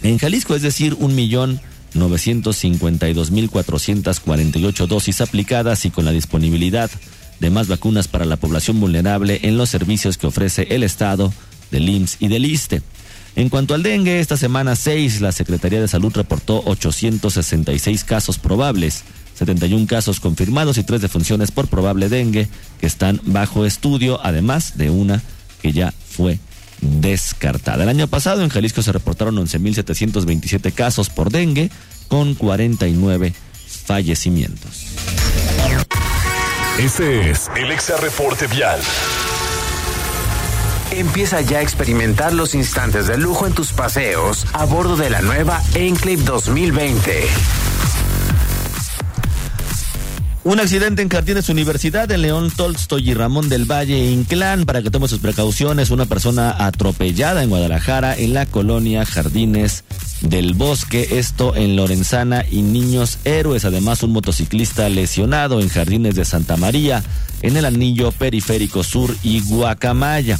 en 0.02 0.18
Jalisco, 0.18 0.54
es 0.54 0.62
decir, 0.62 0.94
un 0.98 1.14
millón 1.14 1.60
952.448 1.94 4.86
dosis 4.86 5.20
aplicadas 5.20 5.84
y 5.84 5.90
con 5.90 6.04
la 6.04 6.12
disponibilidad 6.12 6.88
de 7.40 7.50
más 7.50 7.68
vacunas 7.68 8.08
para 8.08 8.24
la 8.24 8.36
población 8.36 8.80
vulnerable 8.80 9.40
en 9.42 9.56
los 9.56 9.70
servicios 9.70 10.18
que 10.18 10.26
ofrece 10.26 10.68
el 10.70 10.82
Estado, 10.82 11.32
del 11.70 11.88
IMSS 11.88 12.16
y 12.20 12.28
del 12.28 12.46
ISTE. 12.46 12.82
En 13.36 13.50
cuanto 13.50 13.74
al 13.74 13.82
dengue, 13.82 14.20
esta 14.20 14.36
semana 14.36 14.74
6 14.74 15.20
la 15.20 15.32
Secretaría 15.32 15.80
de 15.80 15.88
Salud 15.88 16.12
reportó 16.14 16.62
866 16.64 18.04
casos 18.04 18.38
probables, 18.38 19.04
71 19.34 19.86
casos 19.86 20.18
confirmados 20.18 20.78
y 20.78 20.82
3 20.82 21.00
defunciones 21.00 21.52
por 21.52 21.68
probable 21.68 22.08
dengue 22.08 22.48
que 22.80 22.86
están 22.86 23.20
bajo 23.24 23.64
estudio, 23.64 24.18
además 24.24 24.76
de 24.76 24.90
una 24.90 25.22
que 25.62 25.72
ya 25.72 25.92
fue 25.92 26.40
descartada. 26.80 27.84
El 27.84 27.88
año 27.88 28.08
pasado 28.08 28.42
en 28.42 28.48
Jalisco 28.48 28.82
se 28.82 28.92
reportaron 28.92 29.36
11.727 29.36 30.72
casos 30.72 31.08
por 31.10 31.30
dengue 31.30 31.70
con 32.08 32.34
49 32.34 33.34
fallecimientos. 33.84 34.86
Este 36.78 37.30
es 37.30 37.50
el 37.56 37.72
Exa 37.72 37.96
Reporte 37.96 38.46
Vial. 38.46 38.80
Empieza 40.92 41.40
ya 41.40 41.58
a 41.58 41.62
experimentar 41.62 42.32
los 42.32 42.54
instantes 42.54 43.08
de 43.08 43.18
lujo 43.18 43.48
en 43.48 43.52
tus 43.52 43.72
paseos 43.72 44.46
a 44.52 44.64
bordo 44.64 44.96
de 44.96 45.10
la 45.10 45.20
nueva 45.20 45.60
Enclave 45.74 46.22
2020. 46.22 47.26
Un 50.48 50.60
accidente 50.60 51.02
en 51.02 51.10
Jardines 51.10 51.50
Universidad 51.50 52.08
de 52.08 52.16
León 52.16 52.50
Tolstoy 52.50 53.10
y 53.10 53.12
Ramón 53.12 53.50
del 53.50 53.70
Valle 53.70 54.10
Inclán. 54.10 54.64
Para 54.64 54.80
que 54.80 54.90
tome 54.90 55.06
sus 55.06 55.18
precauciones, 55.18 55.90
una 55.90 56.06
persona 56.06 56.64
atropellada 56.64 57.42
en 57.42 57.50
Guadalajara 57.50 58.16
en 58.16 58.32
la 58.32 58.46
colonia 58.46 59.04
Jardines 59.04 59.84
del 60.22 60.54
Bosque. 60.54 61.18
Esto 61.18 61.54
en 61.54 61.76
Lorenzana 61.76 62.46
y 62.50 62.62
Niños 62.62 63.18
Héroes. 63.26 63.66
Además, 63.66 64.02
un 64.02 64.12
motociclista 64.12 64.88
lesionado 64.88 65.60
en 65.60 65.68
Jardines 65.68 66.14
de 66.14 66.24
Santa 66.24 66.56
María 66.56 67.02
en 67.42 67.58
el 67.58 67.66
anillo 67.66 68.10
periférico 68.10 68.82
sur 68.82 69.14
y 69.22 69.42
Guacamaya 69.42 70.38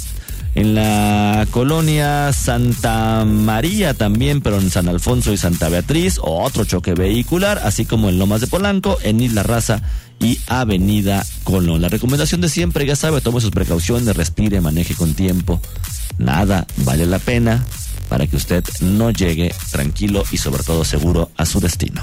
en 0.59 0.75
la 0.75 1.47
colonia 1.53 2.33
Santa 2.33 3.25
María 3.25 3.94
también, 3.94 4.40
pero 4.40 4.59
en 4.59 4.71
San 4.71 4.88
Alfonso 4.88 5.33
y 5.33 5.37
Santa 5.37 5.68
Beatriz, 5.68 6.18
otro 6.21 6.64
choque 6.64 6.94
vehicular, 6.94 7.61
así 7.62 7.85
como 7.85 8.09
en 8.09 8.18
Lomas 8.18 8.40
de 8.40 8.49
Polanco, 8.49 8.99
en 9.05 9.21
Isla 9.21 9.44
Raza 9.44 9.83
y 10.18 10.40
Avenida 10.49 11.25
Colón. 11.44 11.81
La 11.81 11.88
recomendación 11.88 12.40
de 12.40 12.49
siempre, 12.49 12.85
ya 12.87 12.97
sabe, 12.97 13.21
tome 13.21 13.40
sus 13.40 13.53
precauciones, 13.53 14.16
respire, 14.16 14.61
maneje 14.61 14.97
con 14.97 15.14
tiempo. 15.14 15.61
Nada 16.18 16.66
vale 16.79 17.07
la 17.07 17.21
pena 17.21 17.64
para 18.09 18.27
que 18.27 18.35
usted 18.35 18.64
no 18.81 19.12
llegue 19.12 19.55
tranquilo 19.71 20.25
y 20.33 20.38
sobre 20.38 20.64
todo 20.64 20.85
seguro 20.85 21.31
a 21.37 21.47
su 21.47 21.61
destino. 21.61 22.03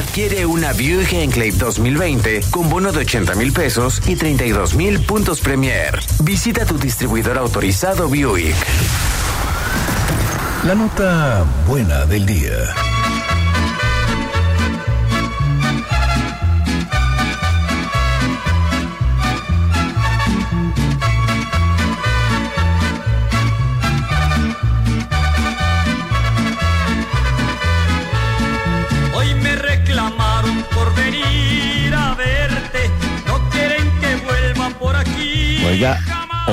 Adquiere 0.00 0.46
una 0.46 0.72
Buick 0.72 1.12
Enclave 1.12 1.52
2020 1.52 2.40
con 2.50 2.70
bono 2.70 2.90
de 2.90 3.00
80 3.00 3.34
mil 3.34 3.52
pesos 3.52 4.00
y 4.06 4.16
32 4.16 4.74
mil 4.74 5.04
puntos 5.04 5.40
Premier. 5.42 6.00
Visita 6.22 6.64
tu 6.64 6.78
distribuidor 6.78 7.36
autorizado 7.36 8.08
Buick. 8.08 8.56
La 10.64 10.74
nota 10.74 11.44
buena 11.66 12.06
del 12.06 12.24
día. 12.24 12.89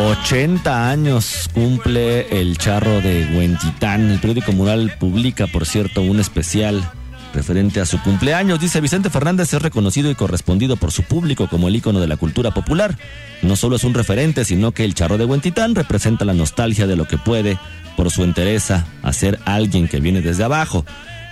80 0.07 0.89
años 0.89 1.49
cumple 1.53 2.39
el 2.39 2.57
charro 2.57 3.01
de 3.01 3.29
Huentitán. 3.35 4.09
El 4.09 4.19
periódico 4.19 4.53
Mural 4.53 4.95
publica, 4.97 5.47
por 5.47 5.65
cierto, 5.65 6.01
un 6.01 6.21
especial 6.21 6.89
referente 7.33 7.81
a 7.81 7.85
su 7.85 8.01
cumpleaños. 8.01 8.61
Dice 8.61 8.79
Vicente 8.79 9.09
Fernández 9.09 9.53
es 9.53 9.61
reconocido 9.61 10.09
y 10.09 10.15
correspondido 10.15 10.77
por 10.77 10.93
su 10.93 11.03
público 11.03 11.49
como 11.49 11.67
el 11.67 11.75
ícono 11.75 11.99
de 11.99 12.07
la 12.07 12.15
cultura 12.15 12.51
popular. 12.51 12.97
No 13.41 13.57
solo 13.57 13.75
es 13.75 13.83
un 13.83 13.93
referente, 13.93 14.45
sino 14.45 14.71
que 14.71 14.85
el 14.85 14.93
charro 14.93 15.17
de 15.17 15.25
Huentitán 15.25 15.75
representa 15.75 16.23
la 16.23 16.33
nostalgia 16.33 16.87
de 16.87 16.95
lo 16.95 17.05
que 17.05 17.17
puede, 17.17 17.59
por 17.97 18.09
su 18.09 18.23
entereza, 18.23 18.85
hacer 19.03 19.39
alguien 19.43 19.89
que 19.89 19.99
viene 19.99 20.21
desde 20.21 20.45
abajo. 20.45 20.85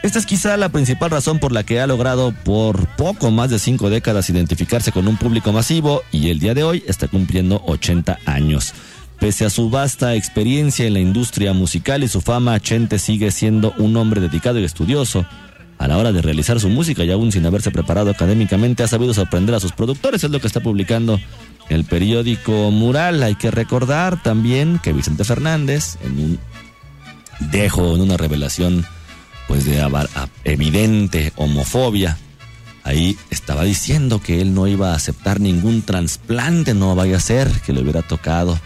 Esta 0.06 0.20
es 0.20 0.28
quizá 0.28 0.56
la 0.56 0.70
principal 0.70 1.10
razón 1.10 1.40
por 1.40 1.52
la 1.52 1.64
que 1.64 1.82
ha 1.82 1.88
logrado 1.88 2.32
por 2.32 2.86
poco 2.90 3.32
más 3.32 3.50
de 3.50 3.58
cinco 3.58 3.90
décadas 3.90 4.30
identificarse 4.30 4.92
con 4.92 5.08
un 5.08 5.18
público 5.18 5.52
masivo 5.52 6.04
y 6.12 6.30
el 6.30 6.38
día 6.38 6.54
de 6.54 6.64
hoy 6.64 6.84
está 6.86 7.08
cumpliendo 7.08 7.64
80 7.66 8.20
años. 8.28 8.76
Pese 9.20 9.46
a 9.46 9.50
su 9.50 9.72
vasta 9.72 10.14
experiencia 10.14 10.86
en 10.86 10.94
la 10.94 11.00
industria 11.00 11.54
musical 11.54 12.04
y 12.04 12.08
su 12.08 12.22
fama, 12.22 12.60
Chente 12.60 13.00
sigue 13.00 13.32
siendo 13.32 13.74
un 13.80 13.98
hombre 13.98 14.22
dedicado 14.22 14.60
y 14.60 14.64
estudioso. 14.64 15.26
A 15.80 15.88
la 15.88 15.98
hora 15.98 16.12
de 16.12 16.22
realizar 16.22 16.60
su 16.60 16.70
música 16.70 17.04
y 17.04 17.10
aún 17.10 17.32
sin 17.32 17.44
haberse 17.48 17.72
preparado 17.72 18.12
académicamente, 18.12 18.84
ha 18.84 18.88
sabido 18.88 19.12
sorprender 19.12 19.56
a 19.56 19.60
sus 19.60 19.72
productores, 19.72 20.24
es 20.24 20.30
lo 20.30 20.40
que 20.40 20.46
está 20.46 20.60
publicando 20.60 21.20
el 21.68 21.84
periódico 21.84 22.70
Mural. 22.70 23.24
Hay 23.24 23.34
que 23.34 23.50
recordar 23.50 24.22
también 24.22 24.78
que 24.78 24.94
Vicente 24.94 25.24
Fernández, 25.24 25.98
en 26.04 26.20
un 26.20 26.40
dejo, 27.52 27.96
en 27.96 28.02
una 28.02 28.18
revelación 28.18 28.86
pues 29.48 29.66
de 29.66 29.82
evidente 30.44 31.34
homofobia. 31.36 32.18
Ahí 32.84 33.18
estaba 33.32 33.64
diciendo 33.64 34.22
que 34.22 34.42
él 34.42 34.54
no 34.54 34.68
iba 34.68 34.92
a 34.92 34.96
aceptar 34.96 35.40
ningún 35.40 35.82
trasplante, 35.82 36.74
no 36.74 36.96
vaya 36.96 37.18
a 37.18 37.20
ser 37.20 37.50
que 37.66 37.74
le 37.74 37.82
hubiera 37.82 38.04
tocado 38.04 38.60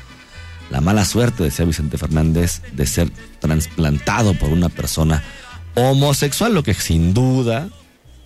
la 0.70 0.82
mala 0.82 1.06
suerte, 1.06 1.44
decía 1.44 1.66
Vicente 1.66 1.98
Fernández, 1.98 2.62
de 2.74 2.86
ser 2.86 3.10
trasplantado 3.40 4.34
por 4.34 4.50
una 4.50 4.70
persona 4.70 5.24
homosexual, 5.76 6.54
lo 6.54 6.64
que 6.64 6.74
sin 6.74 7.14
duda, 7.14 7.70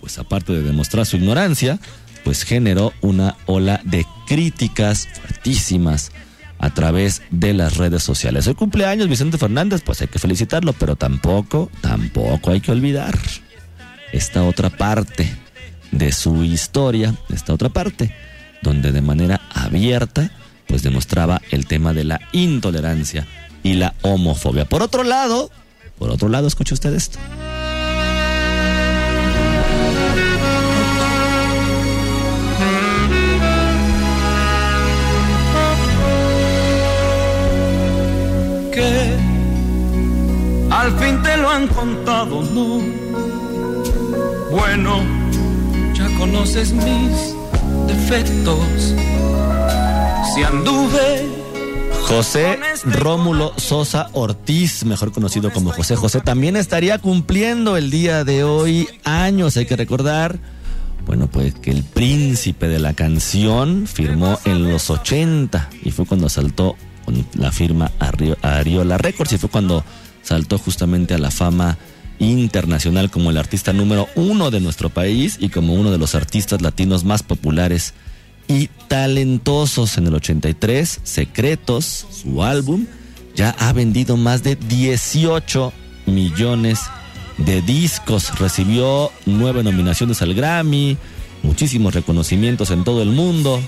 pues 0.00 0.18
aparte 0.18 0.52
de 0.52 0.62
demostrar 0.62 1.06
su 1.06 1.16
ignorancia, 1.16 1.78
pues 2.24 2.42
generó 2.42 2.92
una 3.00 3.36
ola 3.46 3.80
de 3.84 4.06
críticas 4.26 5.08
fuertísimas 5.20 6.10
a 6.58 6.72
través 6.72 7.22
de 7.30 7.52
las 7.52 7.76
redes 7.76 8.02
sociales. 8.02 8.46
Hoy 8.46 8.54
cumpleaños 8.54 9.08
Vicente 9.08 9.38
Fernández, 9.38 9.82
pues 9.84 10.00
hay 10.00 10.08
que 10.08 10.18
felicitarlo, 10.18 10.72
pero 10.72 10.96
tampoco, 10.96 11.70
tampoco 11.80 12.50
hay 12.50 12.60
que 12.60 12.72
olvidar 12.72 13.18
esta 14.12 14.44
otra 14.44 14.70
parte 14.70 15.28
de 15.90 16.12
su 16.12 16.44
historia, 16.44 17.14
esta 17.32 17.52
otra 17.52 17.68
parte, 17.68 18.14
donde 18.62 18.92
de 18.92 19.02
manera 19.02 19.40
abierta, 19.52 20.30
pues 20.66 20.82
demostraba 20.82 21.40
el 21.50 21.66
tema 21.66 21.92
de 21.92 22.04
la 22.04 22.20
intolerancia 22.32 23.26
y 23.62 23.74
la 23.74 23.94
homofobia. 24.02 24.64
Por 24.64 24.82
otro 24.82 25.04
lado, 25.04 25.50
por 25.98 26.10
otro 26.10 26.28
lado, 26.28 26.46
escuche 26.46 26.74
usted 26.74 26.94
esto. 26.94 27.18
Al 40.84 40.98
fin 40.98 41.22
te 41.22 41.36
lo 41.38 41.48
han 41.48 41.66
contado, 41.68 42.42
¿no? 42.42 42.78
Bueno, 44.50 45.02
ya 45.94 46.06
conoces 46.18 46.72
mis 46.72 47.34
defectos. 47.86 48.94
Si 50.34 50.42
anduve 50.42 51.26
José 52.02 52.58
Rómulo 52.84 53.54
Sosa 53.56 54.10
Ortiz, 54.12 54.84
mejor 54.84 55.10
conocido 55.10 55.50
como 55.50 55.72
José 55.72 55.96
José, 55.96 56.20
también 56.20 56.54
estaría 56.54 56.98
cumpliendo 56.98 57.78
el 57.78 57.90
día 57.90 58.24
de 58.24 58.44
hoy 58.44 58.86
años. 59.04 59.56
Hay 59.56 59.64
que 59.64 59.76
recordar, 59.76 60.38
bueno, 61.06 61.28
pues 61.28 61.54
que 61.54 61.70
el 61.70 61.82
príncipe 61.82 62.68
de 62.68 62.78
la 62.78 62.92
canción 62.92 63.86
firmó 63.86 64.38
en 64.44 64.70
los 64.70 64.90
80 64.90 65.70
y 65.82 65.92
fue 65.92 66.04
cuando 66.04 66.28
saltó 66.28 66.76
con 67.06 67.24
la 67.34 67.52
firma 67.52 67.90
Ariola 68.42 68.98
Records 68.98 69.32
y 69.32 69.38
fue 69.38 69.48
cuando 69.48 69.82
saltó 70.24 70.58
justamente 70.58 71.14
a 71.14 71.18
la 71.18 71.30
fama 71.30 71.78
internacional 72.18 73.10
como 73.10 73.30
el 73.30 73.36
artista 73.36 73.72
número 73.72 74.08
uno 74.16 74.50
de 74.50 74.60
nuestro 74.60 74.88
país 74.90 75.36
y 75.40 75.48
como 75.48 75.74
uno 75.74 75.90
de 75.90 75.98
los 75.98 76.14
artistas 76.14 76.62
latinos 76.62 77.04
más 77.04 77.22
populares 77.22 77.94
y 78.48 78.68
talentosos 78.88 79.96
en 79.98 80.06
el 80.06 80.14
83. 80.14 81.00
Secretos, 81.02 82.06
su 82.10 82.42
álbum, 82.42 82.86
ya 83.34 83.50
ha 83.50 83.72
vendido 83.72 84.16
más 84.16 84.42
de 84.42 84.56
18 84.56 85.72
millones 86.06 86.80
de 87.38 87.62
discos. 87.62 88.38
Recibió 88.38 89.10
nueve 89.26 89.62
nominaciones 89.62 90.22
al 90.22 90.34
Grammy, 90.34 90.96
muchísimos 91.42 91.94
reconocimientos 91.94 92.70
en 92.70 92.84
todo 92.84 93.02
el 93.02 93.10
mundo. 93.10 93.60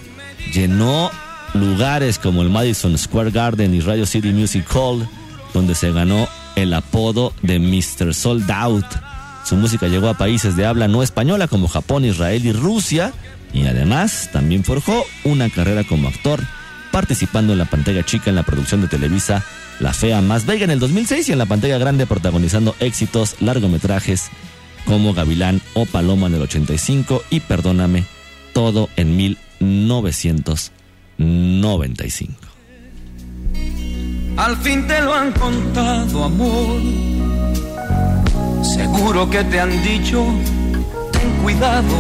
Llenó 0.53 1.11
lugares 1.55 2.19
como 2.19 2.43
el 2.43 2.51
Madison 2.51 2.97
Square 2.97 3.31
Garden 3.31 3.75
y 3.75 3.81
Radio 3.81 4.07
City 4.07 4.33
Music 4.33 4.67
Hall, 4.75 5.09
donde 5.53 5.75
se 5.75 5.91
ganó 5.91 6.29
el 6.57 6.75
apodo 6.75 7.33
de 7.43 7.61
Mr. 7.61 8.13
Sold 8.13 8.51
Out. 8.51 8.87
Su 9.45 9.55
música 9.55 9.87
llegó 9.87 10.09
a 10.09 10.19
países 10.19 10.57
de 10.57 10.67
habla 10.67 10.89
no 10.89 11.05
española 11.05 11.47
como 11.47 11.69
Japón, 11.69 12.05
Israel 12.05 12.45
y 12.45 12.53
Rusia, 12.53 13.13
y 13.53 13.67
además 13.67 14.31
también 14.33 14.65
forjó 14.65 15.05
una 15.23 15.49
carrera 15.49 15.85
como 15.85 16.09
actor, 16.09 16.43
participando 16.91 17.53
en 17.53 17.61
la 17.61 17.67
pantalla 17.67 18.03
chica 18.05 18.31
en 18.31 18.37
la 18.37 18.43
producción 18.43 18.81
de 18.81 18.89
Televisa 18.89 19.45
La 19.79 19.93
Fea 19.93 20.21
Más 20.23 20.47
Bella 20.47 20.65
en 20.65 20.71
el 20.71 20.81
2006 20.81 21.29
y 21.29 21.33
en 21.33 21.39
la 21.39 21.47
pantalla 21.47 21.79
grande 21.79 22.07
protagonizando 22.07 22.75
éxitos 22.81 23.37
largometrajes 23.41 24.31
como 24.87 25.15
Gavilán 25.15 25.61
o 25.75 25.85
Paloma 25.85 26.27
en 26.29 26.35
el 26.35 26.43
85 26.43 27.23
y 27.31 27.41
Perdóname, 27.41 28.05
todo 28.53 28.89
en 28.97 29.17
1900. 29.17 30.73
95. 34.37 34.43
Al 34.43 34.57
fin 34.59 34.87
te 34.87 35.01
lo 35.01 35.15
han 35.15 35.33
contado, 35.33 36.25
amor. 36.25 36.81
Seguro 38.63 39.29
que 39.31 39.43
te 39.45 39.61
han 39.61 39.83
dicho, 39.83 40.25
ten 41.13 41.31
cuidado, 41.43 41.97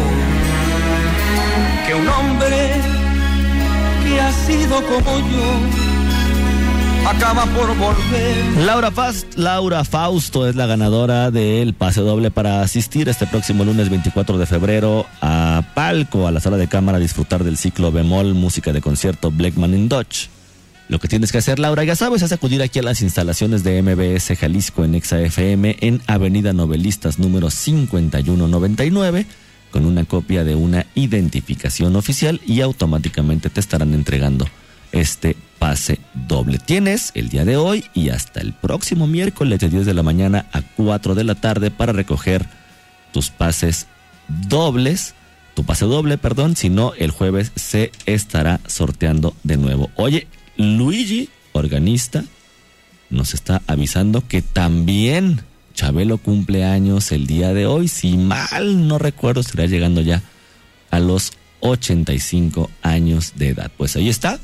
que 1.87 1.94
un 1.94 2.09
hombre 2.09 2.72
que 4.05 4.20
ha 4.20 4.33
sido 4.33 4.77
como 4.83 5.18
yo 5.18 5.87
acaba 7.09 7.46
por 7.46 7.68
volver. 7.77 8.37
Laura, 9.37 9.85
Fausto 9.85 10.49
es 10.49 10.57
la 10.57 10.66
ganadora 10.66 11.31
del 11.31 11.72
pase 11.75 12.01
doble 12.01 12.31
para 12.31 12.62
asistir 12.62 13.09
este 13.09 13.27
próximo 13.27 13.64
lunes 13.64 13.88
24 13.88 14.38
de 14.38 14.46
febrero 14.46 15.07
a 15.20 15.62
Palco, 15.75 16.27
a 16.27 16.33
la 16.33 16.40
sala 16.40 16.57
de 16.57 16.68
cámara, 16.68 16.99
a 16.99 17.01
disfrutar 17.01 17.44
del 17.44 17.57
ciclo 17.57 17.92
Bemol, 17.92 18.35
música 18.35 18.72
de 18.72 18.81
concierto 18.81 19.31
Blackman 19.31 19.75
in 19.75 19.88
Dodge. 19.88 20.36
Lo 20.88 21.01
que 21.01 21.09
tienes 21.09 21.33
que 21.33 21.38
hacer, 21.38 21.59
Laura, 21.59 21.83
ya 21.83 21.96
sabes, 21.96 22.22
es 22.22 22.31
acudir 22.31 22.62
aquí 22.62 22.79
a 22.79 22.83
las 22.83 23.03
instalaciones 23.03 23.64
de 23.64 23.83
MBS 23.83 24.38
Jalisco 24.38 24.85
en 24.85 24.94
ExaFM 24.94 25.79
en 25.81 26.01
Avenida 26.07 26.53
Novelistas 26.53 27.18
número 27.18 27.51
5199 27.51 29.27
con 29.72 29.85
una 29.85 30.05
copia 30.05 30.44
de 30.44 30.55
una 30.55 30.87
identificación 30.94 31.96
oficial 31.96 32.40
y 32.46 32.61
automáticamente 32.61 33.51
te 33.51 33.59
estarán 33.59 33.94
entregando 33.94 34.46
este 34.92 35.37
pase 35.59 35.99
doble. 36.14 36.59
Tienes 36.59 37.11
el 37.14 37.31
día 37.31 37.44
de 37.44 37.57
hoy 37.57 37.85
y 37.92 38.11
hasta 38.11 38.40
el 38.40 38.53
próximo 38.53 39.09
miércoles 39.09 39.59
de 39.59 39.68
10 39.68 39.87
de 39.87 39.94
la 39.94 40.05
mañana 40.05 40.46
a 40.53 40.62
4 40.62 41.16
de 41.16 41.25
la 41.25 41.35
tarde 41.35 41.72
para 41.72 41.92
recoger 41.92 42.46
tus 43.12 43.31
pases 43.31 43.88
dobles, 44.29 45.14
tu 45.55 45.64
pase 45.64 45.85
doble, 45.85 46.16
perdón, 46.16 46.55
si 46.55 46.70
no 46.70 46.92
el 46.94 47.11
jueves 47.11 47.51
se 47.57 47.90
estará 48.07 48.61
sorteando 48.66 49.35
de 49.42 49.57
nuevo. 49.57 49.90
Oye, 49.96 50.29
Luigi, 50.57 51.29
organista, 51.53 52.25
nos 53.11 53.35
está 53.35 53.62
avisando 53.66 54.27
que 54.27 54.42
también 54.42 55.42
Chabelo 55.75 56.19
cumple 56.19 56.64
años 56.64 57.12
el 57.12 57.27
día 57.27 57.53
de 57.53 57.66
hoy, 57.66 57.88
si 57.88 58.16
mal 58.16 58.88
no 58.88 58.99
recuerdo, 58.99 59.40
estará 59.40 59.66
llegando 59.66 60.01
ya 60.01 60.23
a 60.90 60.99
los 60.99 61.33
85 61.61 62.71
años 62.83 63.35
de 63.37 63.49
edad. 63.51 63.71
Pues 63.77 63.95
ahí 63.97 64.09
está, 64.09 64.38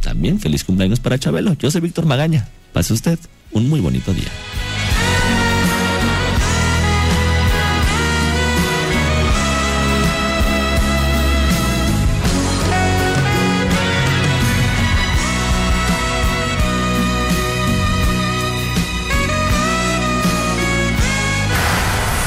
también 0.00 0.38
feliz 0.40 0.64
cumpleaños 0.64 1.00
para 1.00 1.18
Chabelo. 1.18 1.54
Yo 1.54 1.70
soy 1.70 1.80
Víctor 1.80 2.06
Magaña. 2.06 2.48
Pase 2.72 2.92
usted 2.92 3.18
un 3.50 3.68
muy 3.68 3.80
bonito 3.80 4.14
día. 4.14 4.30